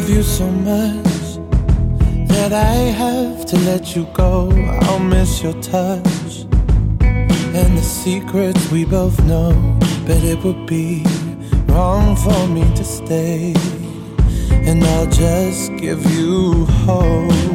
Love 0.00 0.08
you 0.08 0.22
so 0.22 0.50
much 0.50 1.36
that 2.28 2.54
I 2.54 2.74
have 3.02 3.44
to 3.44 3.56
let 3.58 3.94
you 3.94 4.06
go. 4.14 4.50
I'll 4.84 4.98
miss 4.98 5.42
your 5.42 5.52
touch 5.60 6.46
and 7.02 7.76
the 7.76 7.82
secrets 7.82 8.70
we 8.70 8.86
both 8.86 9.22
know. 9.24 9.52
But 10.06 10.24
it 10.24 10.42
would 10.42 10.64
be 10.66 11.04
wrong 11.66 12.16
for 12.16 12.48
me 12.48 12.62
to 12.76 12.82
stay, 12.82 13.52
and 14.50 14.82
I'll 14.82 15.10
just 15.10 15.76
give 15.76 16.02
you 16.12 16.64
hope. 16.86 17.49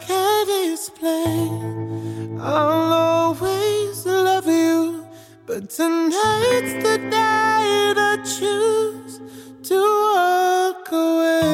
Can't 0.00 0.72
explain. 0.72 2.38
I'll 2.40 2.92
always 2.92 4.06
love 4.06 4.46
you, 4.46 5.04
but 5.46 5.70
tonight's 5.70 6.74
the 6.82 6.98
night 6.98 7.96
I 7.96 8.16
choose 8.24 9.20
to 9.68 9.76
walk 10.14 10.92
away. 10.92 11.50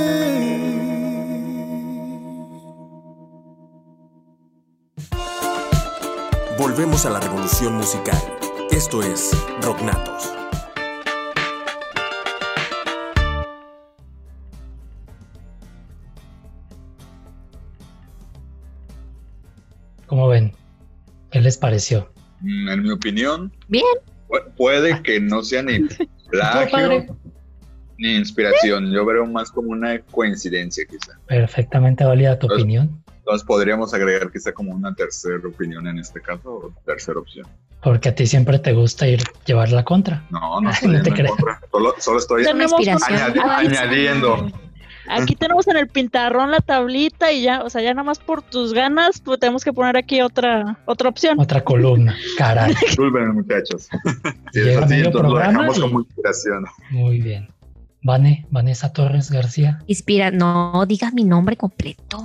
Volvemos 6.59 7.05
a 7.07 7.11
la 7.11 7.21
revolución 7.21 7.75
musical. 7.77 8.21
Esto 8.71 9.03
es 9.03 9.31
Rocknatos. 9.63 10.16
Les 21.47 21.57
pareció? 21.59 22.13
Mm, 22.41 22.69
En 22.69 22.83
mi 22.83 22.91
opinión, 22.91 23.53
Bien. 23.69 23.85
pu- 24.29 24.45
puede 24.57 25.01
que 25.03 25.21
no 25.21 25.43
sea 25.43 25.63
ni 25.63 25.79
plagio 26.31 27.07
ni 27.99 28.17
inspiración. 28.17 28.93
Yo 28.93 29.07
veo 29.07 29.25
más 29.27 29.51
como 29.51 29.71
una 29.71 29.99
coincidencia, 30.11 30.85
quizá. 30.91 31.19
Perfectamente 31.27 32.05
válida 32.05 32.39
tu 32.39 32.47
opinión, 32.47 33.03
Entonces 33.19 33.47
podríamos 33.47 33.95
agregar 33.95 34.31
quizá 34.31 34.53
como 34.53 34.73
una 34.73 34.95
tercera 34.95 35.41
opinión 35.49 35.87
en 35.87 35.99
este 35.99 36.21
caso, 36.21 36.51
o 36.51 36.75
tercera 36.85 37.19
opción. 37.21 37.47
porque 37.83 38.09
a 38.11 38.15
ti 38.15 38.27
siempre 38.27 38.59
te 38.59 38.73
gusta 38.73 39.07
ir 39.09 39.21
llevar 39.47 39.71
la 39.71 39.85
contra. 39.85 40.25
No, 40.31 40.61
no 40.61 40.69
Ay, 40.69 40.75
estoy 40.75 40.91
no 40.91 40.99
en 40.99 41.03
te 41.05 41.25
contra. 41.27 41.61
Solo, 41.71 41.95
solo 41.99 42.19
estoy 42.19 42.45
añadi- 42.45 43.41
añadiendo. 43.41 44.51
Aquí 45.09 45.35
tenemos 45.39 45.67
en 45.69 45.77
el 45.77 45.89
pintarrón 45.89 46.51
la 46.51 46.61
tablita 46.61 47.33
y 47.33 47.43
ya, 47.43 47.63
o 47.63 47.71
sea, 47.71 47.83
ya 47.83 47.95
nada 47.95 48.05
más 48.05 48.19
por 48.19 48.43
tus 48.43 48.73
ganas, 48.73 49.21
pues 49.21 49.39
tenemos 49.41 49.65
que 49.65 49.73
poner 49.73 49.97
aquí 49.97 50.21
otra, 50.21 50.79
otra 50.87 51.09
opción. 51.09 51.39
Otra 51.39 51.63
columna, 51.63 52.17
caray. 52.39 52.75
Disculpen, 52.87 53.35
muchachos. 53.35 53.89
Si 54.53 54.61
es 54.61 54.65
Llega 54.67 54.81
así, 54.85 54.89
medio 54.95 55.07
entonces 55.07 55.31
lo 55.33 55.39
dejamos 55.39 55.79
y- 55.79 55.81
como 55.81 56.01
inspiración. 56.01 56.65
Muy 56.91 57.21
bien. 57.21 57.49
Vane, 58.03 58.47
Vanessa 58.51 58.93
Torres 58.93 59.31
García, 59.33 59.81
Inspira, 59.89 60.31
no 60.31 60.85
digas 60.87 61.13
mi 61.13 61.25
nombre 61.25 61.57
completo. 61.57 62.23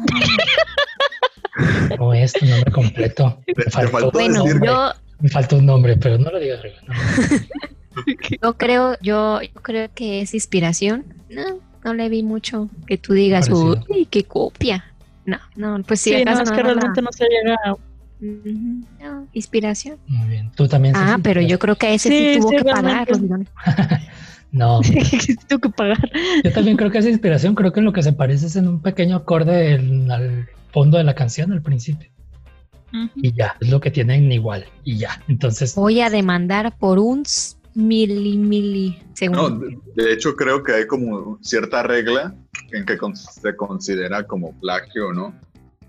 ¿cómo 1.97 2.13
es 2.13 2.33
tu 2.33 2.45
nombre 2.45 2.71
completo? 2.71 3.39
Te- 3.45 3.53
Me 3.57 3.63
faltó, 3.71 3.91
faltó 3.91 4.11
Bueno, 4.11 4.43
un 4.43 4.49
nombre. 4.51 4.69
yo, 4.69 4.91
Me 5.19 5.29
faltó 5.29 5.57
un 5.57 5.65
nombre, 5.65 5.97
pero 5.97 6.17
no 6.17 6.31
lo 6.31 6.39
digas 6.39 6.59
arriba. 6.59 6.77
no. 6.87 6.93
yo 8.41 8.53
creo, 8.57 8.95
yo, 9.01 9.41
yo 9.41 9.61
creo 9.61 9.89
que 9.93 10.21
es 10.21 10.33
inspiración. 10.33 11.05
No, 11.29 11.41
no 11.83 11.93
le 11.93 12.09
vi 12.09 12.23
mucho 12.23 12.69
que 12.87 12.97
tú 12.97 13.13
digas, 13.13 13.49
Parecido. 13.49 13.83
uy, 13.89 14.05
qué 14.09 14.23
copia. 14.23 14.85
No, 15.25 15.37
no, 15.55 15.81
pues 15.83 16.01
Sí, 16.01 16.11
no, 16.11 16.17
acaso 16.19 16.43
es 16.43 16.49
no 16.49 16.55
que 16.55 16.63
realmente 16.63 17.01
no 17.01 17.09
se 17.11 17.25
llega 17.25 17.55
a... 17.65 17.75
No, 18.19 19.27
inspiración. 19.33 19.97
Muy 20.07 20.29
bien. 20.29 20.51
Tú 20.55 20.67
también. 20.67 20.95
Ah, 20.95 21.11
Ceci? 21.11 21.21
pero 21.23 21.41
yo 21.41 21.57
creo 21.59 21.75
que 21.75 21.93
ese 21.93 22.09
sí, 22.09 22.33
Sí, 22.35 22.39
tuvo 22.39 22.49
sí, 22.49 22.55
que 22.57 22.63
pagar 22.65 22.83
realmente. 22.83 23.11
los 23.11 23.21
millones. 23.21 23.47
No, 24.53 24.81
Tengo 25.47 25.61
que 25.61 25.69
pagar. 25.69 26.11
yo 26.43 26.51
también 26.51 26.75
creo 26.75 26.91
que 26.91 26.97
es 26.97 27.05
inspiración. 27.05 27.55
Creo 27.55 27.71
que 27.71 27.79
en 27.79 27.85
lo 27.85 27.93
que 27.93 28.03
se 28.03 28.11
parece 28.11 28.47
es 28.47 28.57
en 28.57 28.67
un 28.67 28.81
pequeño 28.81 29.15
acorde 29.15 29.75
en- 29.75 30.11
al 30.11 30.49
fondo 30.73 30.97
de 30.97 31.05
la 31.05 31.15
canción, 31.15 31.53
al 31.53 31.61
principio. 31.61 32.09
Y 33.15 33.31
ya, 33.31 33.55
es 33.61 33.69
lo 33.69 33.79
que 33.79 33.91
tienen 33.91 34.29
igual. 34.29 34.65
Y 34.83 34.97
ya. 34.97 35.21
Entonces, 35.29 35.73
Voy 35.75 36.01
a 36.01 36.09
demandar 36.09 36.75
por 36.77 36.99
un 36.99 37.23
mili, 37.75 38.37
mili 38.37 39.01
No, 39.31 39.49
de, 39.49 39.77
de 39.95 40.13
hecho 40.13 40.35
creo 40.35 40.63
que 40.63 40.73
hay 40.73 40.87
como 40.87 41.37
cierta 41.41 41.83
regla 41.83 42.35
en 42.71 42.85
que 42.85 42.97
con- 42.97 43.15
se 43.15 43.55
considera 43.55 44.25
como 44.27 44.57
plagio 44.59 45.07
o 45.09 45.13
no. 45.13 45.33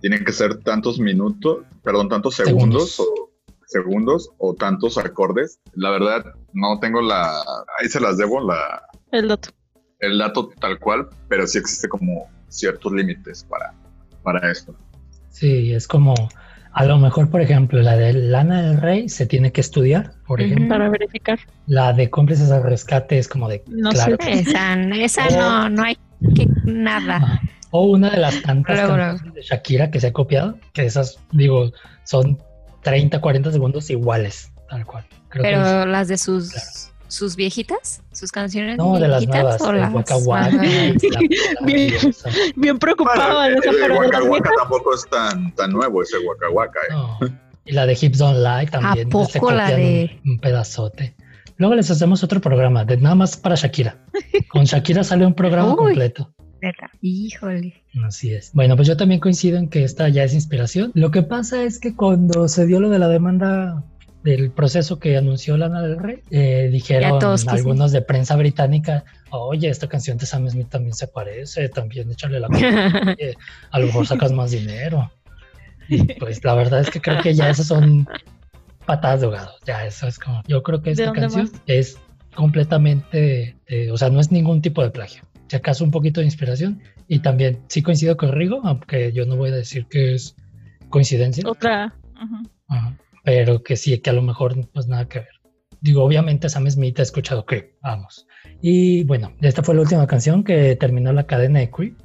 Tienen 0.01 0.25
que 0.25 0.33
ser 0.33 0.59
tantos 0.65 0.99
minutos, 0.99 1.65
perdón, 1.85 2.09
tantos 2.09 2.35
segundos, 2.35 2.97
Segundos. 2.97 3.19
o 3.21 3.31
segundos 3.67 4.31
o 4.39 4.55
tantos 4.55 4.99
acordes. 4.99 5.61
La 5.75 5.91
verdad 5.91 6.25
no 6.53 6.79
tengo 6.81 7.01
la, 7.01 7.41
ahí 7.79 7.89
se 7.89 8.01
las 8.01 8.17
debo 8.19 8.41
la, 8.41 8.83
El 9.13 9.29
dato. 9.29 9.51
el 10.01 10.19
dato 10.19 10.51
tal 10.61 10.79
cual, 10.81 11.09
pero 11.29 11.47
sí 11.47 11.59
existe 11.59 11.89
como 11.89 12.29
ciertos 12.49 12.93
límites 12.93 13.45
para, 13.45 13.73
para 14.23 14.51
esto. 14.51 14.75
sí, 15.31 15.73
es 15.73 15.87
como. 15.89 16.15
A 16.75 16.85
lo 16.85 16.99
mejor, 16.99 17.29
por 17.29 17.41
ejemplo, 17.43 17.83
la 17.83 17.97
de 17.97 18.13
Lana 18.15 18.63
del 18.63 18.81
Rey 18.81 19.09
se 19.09 19.27
tiene 19.27 19.53
que 19.53 19.61
estudiar, 19.61 20.13
por 20.27 20.41
ejemplo. 20.41 20.69
Para 20.69 20.89
verificar. 20.89 21.39
La 21.67 21.93
de 21.93 22.09
cómplices 22.09 22.51
al 22.51 22.63
rescate 22.63 23.19
es 23.19 23.29
como 23.29 23.49
de. 23.49 23.63
No 23.69 23.91
claro. 23.91 24.17
sé. 24.23 24.33
Esa, 24.33 24.75
esa 24.95 25.29
no, 25.31 25.69
no 25.69 25.83
hay 25.83 25.97
que 26.35 26.47
nada. 26.65 27.41
O 27.71 27.85
una 27.87 28.11
de 28.11 28.17
las 28.19 28.41
tantas 28.43 28.77
Luego, 28.79 28.97
canciones 28.97 29.35
de 29.35 29.43
Shakira 29.43 29.91
que 29.91 30.01
se 30.01 30.07
ha 30.09 30.13
copiado, 30.13 30.59
que 30.73 30.85
esas, 30.85 31.19
digo, 31.33 31.73
son 32.05 32.39
30, 32.83 33.21
40 33.21 33.53
segundos 33.53 33.91
iguales, 33.91 34.51
tal 34.69 34.85
cual. 34.87 35.05
Creo 35.29 35.43
que 35.43 35.51
es- 35.53 35.59
Pero 35.59 35.87
las 35.87 36.09
de 36.09 36.17
sus 36.19 36.51
Claro. 36.53 36.69
Sus 37.13 37.37
viejitas, 37.37 38.03
sus 38.13 38.33
canciones 38.33 38.79
no, 38.79 38.99
de 38.99 39.07
las 39.07 39.21
viejitas 39.21 39.43
nuevas, 39.43 39.61
o 39.61 39.71
el 39.71 39.81
las 39.81 39.93
Waka 39.93 40.17
Waka, 40.17 40.47
Ajá. 40.47 40.63
la- 40.63 41.21
la- 41.61 41.67
Bien. 41.67 41.95
Bien 42.57 42.79
esa 43.59 43.71
el 43.71 43.77
pero 43.81 44.01
de 44.01 44.29
Waka 44.31 44.51
tampoco 44.59 44.95
es 44.95 45.07
tan, 45.11 45.55
tan 45.55 45.71
nuevo 45.73 46.03
ese 46.03 46.17
Waka 46.19 46.49
Waka. 46.51 46.81
eh. 46.89 46.93
No. 46.93 47.19
Y 47.67 47.73
la 47.73 47.87
de 47.87 47.99
Hips 48.01 48.19
Don't 48.19 48.39
Lie 48.39 48.67
también. 48.71 49.07
¿A 49.09 49.27
se 49.27 49.39
poco 49.39 49.53
la 49.53 49.71
de- 49.77 50.19
un, 50.25 50.31
un 50.33 50.39
pedazote. 50.39 51.15
Luego 51.59 51.75
les 51.75 51.91
hacemos 51.91 52.25
otro 52.25 52.41
programa, 52.41 52.85
de 52.87 52.97
nada 52.97 53.15
más 53.15 53.37
para 53.37 53.55
Shakira. 53.57 53.99
Con 54.49 54.65
Shakira 54.65 55.05
sale 55.05 55.27
un 55.27 55.35
programa 55.35 55.73
Uy. 55.73 55.77
completo. 55.77 56.33
Neta. 56.63 56.91
Híjole. 57.03 57.85
Así 58.07 58.33
es. 58.33 58.53
Bueno, 58.55 58.75
pues 58.77 58.89
yo 58.89 58.97
también 58.97 59.21
coincido 59.21 59.59
en 59.59 59.69
que 59.69 59.85
esta 59.85 60.09
ya 60.09 60.25
es 60.25 60.33
inspiración. 60.33 60.93
Lo 60.95 61.11
que 61.11 61.23
pasa 61.23 61.63
es 61.63 61.79
que 61.79 61.95
cuando 61.95 62.49
se 62.49 62.67
dio 62.67 62.81
lo 62.81 62.89
de 62.89 62.99
la 62.99 63.09
demanda 63.09 63.85
del 64.23 64.51
proceso 64.51 64.99
que 64.99 65.17
anunció 65.17 65.57
Lana 65.57 65.83
del 65.83 65.99
Rey, 65.99 66.21
eh, 66.31 66.69
dijeron 66.71 67.19
algunos 67.49 67.93
de 67.93 68.03
prensa 68.03 68.37
británica, 68.37 69.05
oye, 69.31 69.69
esta 69.69 69.89
canción 69.89 70.17
de 70.19 70.27
Sam 70.27 70.49
Smith 70.49 70.69
también 70.69 70.95
se 70.95 71.09
parece, 71.09 71.69
también 71.69 72.11
échale 72.11 72.39
la 72.39 72.49
culpa, 72.49 73.17
a 73.71 73.79
lo 73.79 73.87
mejor 73.87 74.07
sacas 74.07 74.33
más 74.33 74.53
dinero. 74.53 75.11
Y 75.89 76.05
pues 76.15 76.43
la 76.45 76.55
verdad 76.55 76.81
es 76.81 76.91
que 76.91 77.01
creo 77.01 77.21
que 77.21 77.35
ya 77.35 77.51
esas 77.51 77.67
son 77.67 78.07
patadas 78.87 79.21
de 79.21 79.27
ahogado. 79.27 79.53
Ya 79.67 79.85
eso 79.85 80.07
es 80.07 80.19
como, 80.19 80.43
yo 80.47 80.63
creo 80.63 80.81
que 80.81 80.95
¿De 80.95 81.05
esta 81.05 81.13
canción 81.13 81.51
más? 81.51 81.63
es 81.67 81.99
completamente, 82.35 83.57
eh, 83.67 83.91
o 83.91 83.97
sea, 83.97 84.09
no 84.09 84.21
es 84.21 84.31
ningún 84.31 84.63
tipo 84.63 84.83
de 84.83 84.91
plagio. 84.91 85.23
Si 85.49 85.57
acaso 85.57 85.85
un 85.85 85.91
poquito 85.91 86.21
de 86.21 86.27
inspiración. 86.27 86.81
Y 87.09 87.19
también 87.19 87.61
sí 87.69 87.83
coincido 87.83 88.17
con 88.17 88.33
Rigo, 88.33 88.63
aunque 88.65 89.13
yo 89.13 89.27
no 89.27 89.37
voy 89.37 89.51
a 89.51 89.55
decir 89.55 89.85
que 89.87 90.15
es 90.15 90.35
coincidencia, 90.89 91.45
Otra. 91.47 91.93
Ajá. 92.69 92.97
Pero 93.23 93.63
que 93.63 93.77
sí, 93.77 93.99
que 93.99 94.11
a 94.11 94.15
lo 94.15 94.23
mejor 94.23 94.69
pues 94.73 94.87
nada 94.87 95.09
que 95.09 95.21
ver. 95.21 95.43
Digo, 95.81 96.05
obviamente 96.05 96.49
Sam 96.49 96.71
Smith 96.71 97.01
ha 97.01 97.03
escuchado 97.03 97.45
Creep, 97.45 97.73
vamos. 97.83 98.27
Y 98.61 99.03
bueno, 99.05 99.33
esta 99.41 99.63
fue 99.63 99.75
la 99.75 99.81
última 99.83 100.07
canción 100.07 100.45
que 100.45 100.77
terminó 100.77 101.13
la 101.13 101.27
cadena 101.27 101.59
de 101.59 101.71
Creep. 101.71 101.97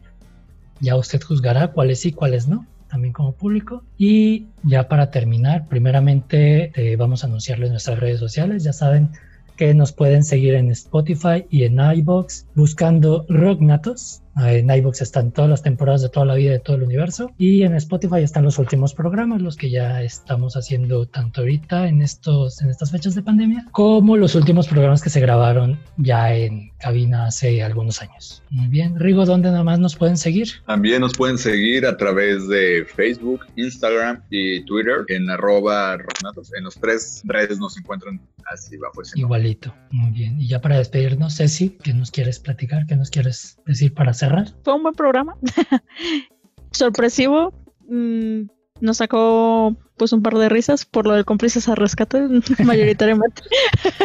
Ya 0.79 0.95
usted 0.95 1.21
juzgará 1.21 1.71
cuáles 1.71 1.99
sí, 1.99 2.11
cuáles 2.11 2.47
no, 2.47 2.65
también 2.89 3.13
como 3.13 3.33
público. 3.33 3.83
Y 3.97 4.47
ya 4.63 4.87
para 4.87 5.11
terminar, 5.11 5.67
primeramente 5.67 6.71
eh, 6.75 6.95
vamos 6.95 7.23
a 7.23 7.27
anunciarles 7.27 7.69
nuestras 7.69 7.99
redes 7.99 8.19
sociales. 8.19 8.63
Ya 8.63 8.73
saben 8.73 9.11
que 9.57 9.73
nos 9.73 9.91
pueden 9.91 10.23
seguir 10.23 10.53
en 10.53 10.71
Spotify 10.71 11.45
y 11.49 11.63
en 11.63 11.79
iBox 11.79 12.47
buscando 12.55 13.25
Rocknatos. 13.27 14.21
En 14.39 14.69
iBox 14.69 15.01
están 15.01 15.31
todas 15.31 15.49
las 15.49 15.63
temporadas 15.63 16.01
de 16.01 16.09
toda 16.09 16.25
la 16.25 16.35
vida 16.35 16.51
de 16.51 16.59
todo 16.59 16.77
el 16.77 16.83
universo 16.83 17.31
y 17.37 17.63
en 17.63 17.75
Spotify 17.75 18.21
están 18.21 18.43
los 18.43 18.59
últimos 18.59 18.93
programas, 18.93 19.41
los 19.41 19.55
que 19.55 19.69
ya 19.69 20.03
estamos 20.03 20.55
haciendo 20.55 21.07
tanto 21.07 21.41
ahorita 21.41 21.87
en 21.87 22.01
estos 22.01 22.61
en 22.61 22.69
estas 22.69 22.91
fechas 22.91 23.15
de 23.15 23.23
pandemia, 23.23 23.65
como 23.71 24.17
los 24.17 24.35
últimos 24.35 24.67
programas 24.67 25.01
que 25.01 25.09
se 25.09 25.19
grabaron 25.19 25.79
ya 25.97 26.33
en 26.33 26.71
cabina 26.79 27.25
hace 27.25 27.63
algunos 27.63 28.01
años. 28.01 28.43
Muy 28.49 28.67
bien, 28.67 28.99
Rigo, 28.99 29.25
¿dónde 29.25 29.49
nada 29.49 29.63
más 29.63 29.79
nos 29.79 29.95
pueden 29.95 30.17
seguir? 30.17 30.47
También 30.65 31.01
nos 31.01 31.13
pueden 31.13 31.37
seguir 31.37 31.85
a 31.85 31.97
través 31.97 32.47
de 32.47 32.85
Facebook, 32.95 33.41
Instagram 33.55 34.21
y 34.29 34.63
Twitter 34.65 35.05
en 35.07 35.29
arroba 35.29 35.97
Rocknatos. 35.97 36.53
En 36.53 36.63
los 36.63 36.75
tres 36.75 37.21
redes 37.25 37.59
nos 37.59 37.77
encuentran 37.77 38.21
así 38.51 38.77
bajo 38.77 39.01
ese 39.01 39.19
nombre. 39.19 39.39
Igualito. 39.39 39.73
Muy 39.91 40.11
bien. 40.11 40.39
Y 40.39 40.47
ya 40.47 40.61
para 40.61 40.77
despedirnos, 40.77 41.35
Ceci, 41.35 41.77
¿qué 41.83 41.93
nos 41.93 42.11
quieres 42.11 42.39
platicar? 42.39 42.85
¿Qué 42.85 42.95
nos 42.95 43.09
quieres 43.09 43.57
decir 43.65 43.93
para 43.93 44.13
cerrar? 44.29 44.53
Fue 44.63 44.73
un 44.73 44.83
buen 44.83 44.95
programa. 44.95 45.35
Sorpresivo. 46.71 47.53
mm, 47.87 48.43
nos 48.79 48.97
sacó 48.97 49.75
pues 49.97 50.13
un 50.13 50.21
par 50.21 50.35
de 50.35 50.49
risas 50.49 50.85
por 50.85 51.07
lo 51.07 51.13
del 51.13 51.25
cómplices 51.25 51.67
a 51.67 51.75
rescate, 51.75 52.21
mayoritariamente. 52.63 53.41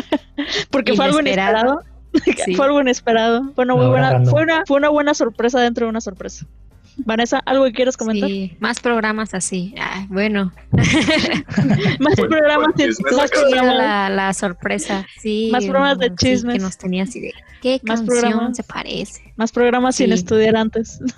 Porque 0.70 0.94
fue 0.94 1.04
algo 1.04 1.20
Inesperado. 1.20 1.82
Sí. 2.44 2.54
Fue 2.54 2.66
algo 2.66 2.78
inesperado. 2.78 3.52
Fue 3.54 3.64
una, 3.64 3.74
muy 3.74 3.86
buena, 3.86 4.22
fue, 4.26 4.42
una, 4.42 4.64
fue 4.66 4.76
una 4.76 4.90
buena 4.90 5.14
sorpresa 5.14 5.60
dentro 5.60 5.86
de 5.86 5.90
una 5.90 6.02
sorpresa. 6.02 6.46
Vanessa, 6.96 7.38
¿algo 7.46 7.64
que 7.64 7.72
quieras 7.72 7.96
comentar? 7.96 8.28
Sí, 8.28 8.56
más 8.60 8.80
programas 8.80 9.34
así. 9.34 9.74
Ay, 9.80 10.06
bueno, 10.08 10.52
Más 11.98 12.14
programas 12.16 12.74
de 12.76 12.88
más 13.16 13.30
programas. 13.30 13.76
la, 13.76 14.08
la 14.10 14.32
sorpresa. 14.34 15.06
Sí, 15.20 15.48
Más 15.52 15.64
programas 15.64 15.98
de 15.98 16.08
sí, 16.08 16.14
chismes. 16.16 16.54
que 16.56 16.62
nos 16.62 16.76
tenía 16.78 17.04
así 17.04 17.20
de 17.20 17.32
¿qué 17.60 17.80
Más 17.84 18.00
canción 18.00 18.06
programas. 18.06 18.56
se 18.56 18.62
parece? 18.62 19.32
Más 19.36 19.52
programas 19.52 19.96
sin 19.96 20.08
Sí. 20.08 20.12
estudiar 20.14 20.56
antes. 20.56 21.00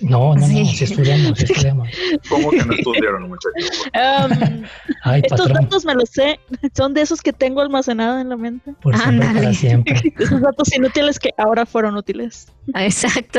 No, 0.00 0.34
no, 0.34 0.40
no, 0.40 0.46
Sí. 0.48 0.66
sí 0.66 0.82
estudiamos, 0.82 1.38
sí 1.38 1.44
estudiamos. 1.44 1.88
¿Cómo 2.28 2.50
que 2.50 2.56
no 2.64 2.72
estudiaron, 2.72 3.28
muchachos? 3.28 3.84
Um, 3.94 4.64
Ay, 5.04 5.20
estos 5.24 5.42
patrón, 5.42 5.62
datos 5.62 5.84
me 5.84 5.94
los 5.94 6.08
sé. 6.10 6.40
Son 6.76 6.92
de 6.92 7.02
esos 7.02 7.22
que 7.22 7.32
tengo 7.32 7.60
almacenados 7.60 8.20
en 8.20 8.30
la 8.30 8.36
mente. 8.36 8.72
por 8.82 8.96
siempre, 8.98 9.28
para 9.28 9.54
siempre. 9.54 10.14
Esos 10.18 10.40
datos 10.40 10.74
inútiles 10.74 11.20
que 11.20 11.30
ahora 11.38 11.66
fueron 11.66 11.96
útiles. 11.96 12.50
Ah, 12.74 12.84
Exacto. 12.84 13.38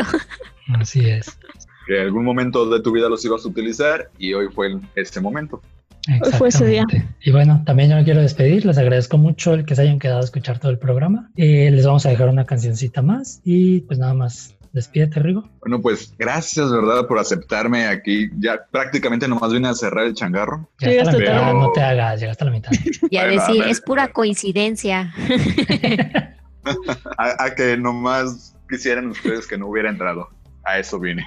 Así 0.76 1.08
es. 1.10 1.38
Que 1.88 1.98
en 1.98 2.08
algún 2.08 2.24
momento 2.24 2.70
de 2.70 2.82
tu 2.82 2.92
vida 2.92 3.10
los 3.10 3.24
ibas 3.26 3.46
a 3.46 3.48
utilizar 3.48 4.10
y 4.18 4.34
hoy 4.34 4.48
fue 4.54 4.78
este 4.96 5.20
momento. 5.20 5.62
Hoy 6.08 6.32
fue 6.32 6.50
ese 6.50 6.66
día. 6.66 6.86
Y 7.22 7.32
bueno, 7.32 7.62
también 7.66 7.90
yo 7.90 7.96
me 7.96 8.04
quiero 8.04 8.22
despedir. 8.22 8.66
Les 8.66 8.78
agradezco 8.78 9.18
mucho 9.18 9.54
el 9.54 9.66
que 9.66 9.76
se 9.76 9.84
hayan 9.84 10.00
quedado 10.00 10.22
a 10.22 10.24
escuchar 10.24 10.60
todo 10.60 10.72
el 10.72 10.80
programa. 10.80 11.30
Eh, 11.36 11.70
les 11.72 11.86
vamos 11.86 12.06
a 12.06 12.10
dejar 12.10 12.30
una 12.30 12.46
cancioncita 12.46 13.02
más 13.02 13.42
y 13.44 13.82
pues 13.82 14.00
nada 14.00 14.14
más. 14.14 14.56
Despídete, 14.72 15.20
Rigo. 15.20 15.50
Bueno, 15.62 15.82
pues 15.82 16.14
gracias, 16.20 16.72
¿verdad? 16.72 17.08
Por 17.08 17.18
aceptarme 17.18 17.88
aquí. 17.88 18.30
Ya 18.38 18.60
prácticamente 18.70 19.28
nomás 19.28 19.52
vine 19.52 19.68
a 19.68 19.74
cerrar 19.74 20.06
el 20.06 20.14
changarro. 20.14 20.70
Ya 20.80 21.02
hasta 21.02 21.18
mitad, 21.18 21.42
luego. 21.42 21.60
no 21.60 21.72
te 21.72 21.82
hagas, 21.82 22.20
llegaste 22.20 22.44
a 22.44 22.46
la 22.46 22.52
mitad. 22.52 22.72
Y 23.10 23.18
a 23.18 23.26
decir, 23.26 23.64
es 23.64 23.82
pura 23.82 24.10
coincidencia. 24.10 25.14
A, 27.18 27.46
a 27.46 27.56
que 27.56 27.78
nomás 27.78 28.56
quisieran 28.70 29.08
ustedes 29.08 29.48
que 29.48 29.58
no 29.58 29.68
hubiera 29.68 29.90
entrado. 29.90 30.30
A 30.70 30.78
eso 30.78 31.00
vine. 31.00 31.26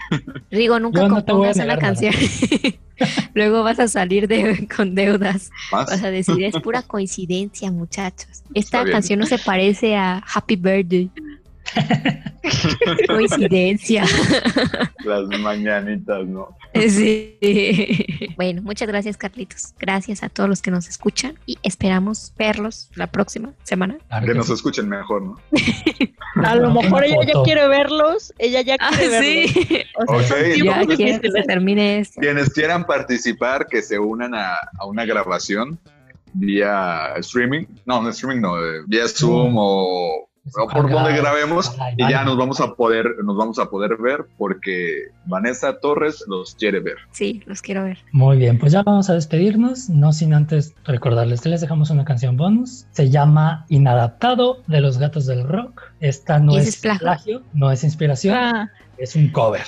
Rigo, 0.53 0.79
nunca 0.81 1.03
no 1.03 1.17
compongas 1.17 1.57
una 1.57 1.65
negar 1.65 1.81
canción. 1.81 2.15
Luego 3.35 3.65
vas 3.65 3.81
a 3.81 3.89
salir 3.89 4.29
de, 4.29 4.69
con 4.75 4.95
deudas. 4.95 5.51
Más. 5.73 5.87
Vas 5.87 6.03
a 6.05 6.11
decir, 6.13 6.45
es 6.45 6.55
pura 6.61 6.83
coincidencia, 6.83 7.73
muchachos. 7.73 8.45
Esta 8.55 8.85
canción 8.85 9.19
no 9.19 9.27
se 9.27 9.39
parece 9.39 9.97
a 9.97 10.23
Happy 10.33 10.55
Birthday. 10.55 11.11
coincidencia. 13.09 14.05
Las 15.05 15.25
mañanitas, 15.41 16.27
¿no? 16.27 16.57
Sí. 16.75 17.37
Bueno, 18.37 18.63
muchas 18.63 18.89
gracias, 18.89 19.17
Carlitos. 19.17 19.75
Gracias 19.79 20.23
a 20.23 20.29
todos 20.29 20.49
los 20.49 20.63
que 20.63 20.71
nos 20.71 20.89
escuchan 20.89 21.39
y 21.47 21.59
esperamos 21.63 22.33
verlos 22.39 22.91
la 22.95 23.07
próxima 23.09 23.53
semana. 23.63 23.99
Claro 24.09 24.27
Que 24.27 24.33
que 24.33 24.39
nos 24.39 24.47
sí. 24.47 24.53
escuchen 24.55 24.89
mejor, 24.89 25.23
¿no? 25.23 25.37
A 26.45 26.55
lo 26.57 26.71
mejor 26.73 27.05
ella 27.05 27.19
ya 27.27 27.43
quiere 27.45 27.69
verlos. 27.69 28.33
Ella 28.39 28.63
ya 28.63 28.77
Ah, 28.81 28.91
quiere 28.97 29.09
verlos. 29.11 29.53
sí. 29.53 29.83
O 29.97 30.07
sea, 30.07 30.17
Ok, 30.17 30.23
son 30.27 30.39
entonces- 30.39 30.57
Ya 30.57 30.63
tiempos 30.63 30.97
quiero 30.97 31.21
que 31.21 31.31
se 31.31 31.43
termine 31.43 31.99
esto. 31.99 32.21
Quienes 32.21 32.51
quieran 32.51 32.85
participar, 32.87 33.67
que 33.67 33.83
se 33.83 33.99
unan 33.99 34.35
a, 34.35 34.55
a 34.79 34.87
una 34.87 35.05
grabación 35.05 35.79
vía 36.33 37.13
streaming. 37.19 37.67
No, 37.85 38.01
no 38.03 38.09
streaming, 38.09 38.41
no, 38.41 38.59
eh, 38.59 38.81
vía 38.87 39.07
Zoom 39.09 39.57
o, 39.59 40.25
o 40.25 40.29
por 40.73 40.91
donde 40.91 41.17
grabemos 41.17 41.75
y 41.97 42.11
ya 42.11 42.25
nos 42.25 42.37
vamos 42.37 42.61
a 42.61 42.75
poder, 42.75 43.07
nos 43.25 43.37
vamos 43.37 43.59
a 43.59 43.71
poder 43.71 43.97
ver 43.97 44.27
porque 44.37 45.09
Vanessa 45.27 45.79
Torres 45.79 46.25
los 46.27 46.55
quiere 46.57 46.81
ver. 46.81 46.97
Sí, 47.13 47.43
los 47.47 47.63
quiero 47.63 47.85
ver. 47.85 47.99
Muy 48.11 48.39
bien, 48.39 48.59
pues 48.59 48.73
ya 48.73 48.83
vamos 48.83 49.09
a 49.09 49.15
despedirnos, 49.15 49.89
no 49.89 50.13
sin 50.13 50.35
antes 50.35 50.75
recordarles 50.85 51.41
que 51.41 51.49
les 51.49 51.61
dejamos 51.61 51.91
una 51.91 52.05
canción 52.05 52.37
bonus. 52.37 52.87
Se 52.91 53.09
llama 53.11 53.67
Inadaptado 53.69 54.59
de 54.67 54.81
los 54.81 54.99
Gatos 54.99 55.27
del 55.27 55.47
Rock. 55.47 55.83
Esta 56.01 56.39
no 56.41 56.55
¿Y 56.55 56.59
ese 56.59 56.69
es 56.71 56.75
es 56.77 56.81
plagio? 56.83 57.01
plagio, 57.03 57.43
no 57.55 57.71
es 57.71 57.85
inspiración, 57.85 58.35
Ah, 58.37 58.71
es 58.99 59.17
un 59.17 59.29
cover. 59.31 59.63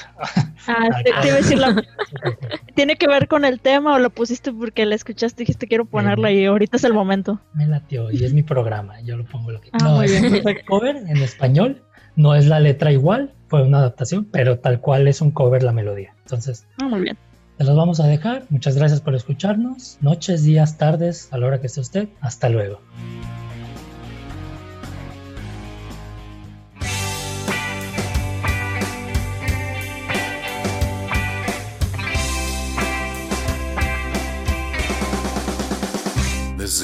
ah, 0.68 0.88
te, 1.04 1.12
te 1.12 1.26
iba 1.28 1.34
a 1.36 1.38
decir, 1.38 1.58
la- 1.58 1.82
¿tiene 2.74 2.96
que 2.96 3.06
ver 3.08 3.28
con 3.28 3.44
el 3.44 3.60
tema 3.60 3.94
o 3.94 3.98
lo 3.98 4.10
pusiste 4.10 4.52
porque 4.52 4.86
la 4.86 4.94
escuchaste 4.94 5.42
y 5.42 5.46
dijiste 5.46 5.66
quiero 5.68 5.84
ponerla 5.84 6.30
y 6.32 6.44
ahorita 6.44 6.76
es 6.76 6.84
el 6.84 6.94
momento? 6.94 7.40
Me 7.54 7.66
latió 7.66 8.10
y 8.10 8.24
es 8.24 8.32
mi 8.32 8.42
programa, 8.42 9.00
yo 9.00 9.16
lo 9.16 9.24
pongo 9.24 9.50
lo 9.52 9.60
que 9.60 9.70
Ah, 9.72 9.78
No, 9.82 9.96
muy 9.96 10.06
es 10.06 10.20
bien, 10.20 10.32
un 10.46 10.54
cover 10.66 10.96
en 10.96 11.16
español, 11.22 11.82
no 12.16 12.34
es 12.34 12.46
la 12.46 12.60
letra 12.60 12.92
igual, 12.92 13.32
fue 13.48 13.62
una 13.62 13.78
adaptación, 13.78 14.24
pero 14.26 14.58
tal 14.58 14.80
cual 14.80 15.08
es 15.08 15.20
un 15.20 15.30
cover 15.30 15.62
la 15.62 15.72
melodía. 15.72 16.14
Entonces, 16.24 16.66
Ah, 16.78 16.84
muy 16.88 17.00
bien. 17.00 17.16
te 17.58 17.64
los 17.64 17.76
vamos 17.76 18.00
a 18.00 18.06
dejar. 18.06 18.44
Muchas 18.50 18.76
gracias 18.76 19.00
por 19.00 19.14
escucharnos. 19.14 19.98
Noches, 20.00 20.42
días, 20.42 20.76
tardes, 20.78 21.28
a 21.32 21.38
la 21.38 21.46
hora 21.46 21.60
que 21.60 21.66
esté 21.68 21.80
usted. 21.80 22.08
Hasta 22.20 22.48
luego. 22.48 22.80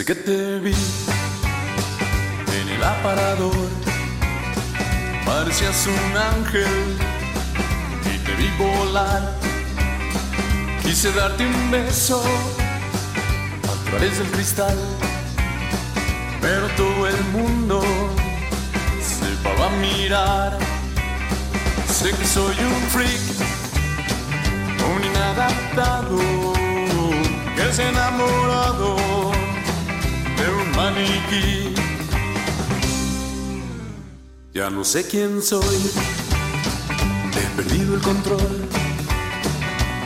Desde 0.00 0.14
que 0.14 0.22
te 0.22 0.58
vi 0.60 0.72
en 2.58 2.68
el 2.70 2.82
aparador, 2.82 3.68
parecías 5.26 5.86
un 5.88 6.16
ángel 6.16 6.96
y 8.06 8.16
te 8.24 8.34
vi 8.34 8.48
volar. 8.56 9.36
Quise 10.82 11.12
darte 11.12 11.46
un 11.46 11.70
beso 11.70 12.22
a 13.68 13.90
través 13.90 14.16
del 14.16 14.28
cristal, 14.28 14.74
pero 16.40 16.66
todo 16.78 17.06
el 17.06 17.22
mundo 17.24 17.82
se 19.02 19.26
paró 19.44 19.64
a 19.64 19.70
mirar. 19.82 20.58
Sé 21.92 22.08
que 22.12 22.24
soy 22.24 22.56
un 22.58 22.82
freak, 22.88 23.20
un 24.94 25.04
inadaptado 25.04 26.18
que 27.54 27.82
ha 27.82 27.88
enamorado 27.90 29.19
maniquí. 30.90 31.74
Ya 34.52 34.70
no 34.70 34.84
sé 34.84 35.06
quién 35.06 35.42
soy, 35.42 35.90
he 37.36 37.56
perdido 37.56 37.94
el 37.94 38.00
control 38.00 38.68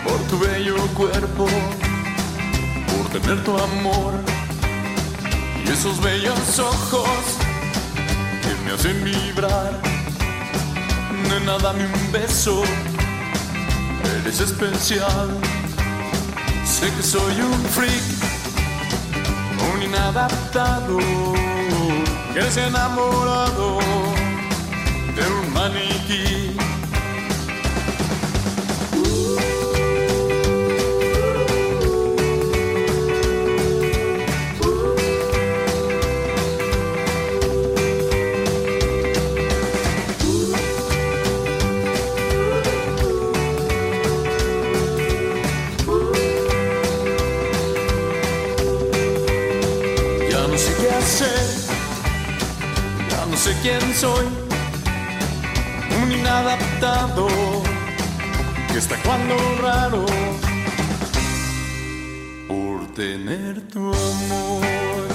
por 0.05 0.20
tu 0.28 0.39
bello 0.39 0.76
cuerpo, 0.95 1.47
por 2.89 3.20
tener 3.20 3.43
tu 3.43 3.57
amor 3.57 4.14
y 5.64 5.70
esos 5.70 6.01
bellos 6.03 6.59
ojos 6.59 7.09
que 8.43 8.64
me 8.64 8.72
hacen 8.72 9.03
vibrar. 9.03 9.80
Nena, 11.28 11.59
dame 11.59 11.87
un 11.87 12.12
beso, 12.12 12.62
eres 14.20 14.41
especial. 14.41 15.30
Sé 16.64 16.91
que 16.97 17.03
soy 17.03 17.41
un 17.41 17.64
freak, 17.70 18.24
inadaptado, 19.85 20.99
que 22.32 22.43
se 22.51 22.66
enamorado 22.66 23.78
de 25.14 25.22
un 25.22 25.53
maniquí. 25.53 26.64
Quién 53.65 53.95
soy, 53.95 54.27
un 56.03 56.12
inadaptado 56.12 57.27
que 58.71 58.77
está 58.77 58.95
cuando 59.03 59.35
raro 59.62 60.05
por 62.47 62.87
tener 62.93 63.67
tu 63.69 63.81
amor. 63.89 65.09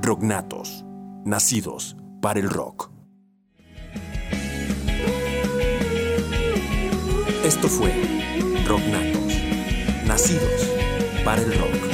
Rocknatos, 0.00 0.86
nacidos 1.26 1.98
para 2.22 2.40
el 2.40 2.48
rock. 2.48 2.81
Esto 7.54 7.68
fue 7.68 7.92
Rocknatos, 8.66 9.34
nacidos 10.06 10.70
para 11.22 11.42
el 11.42 11.52
rock. 11.58 11.91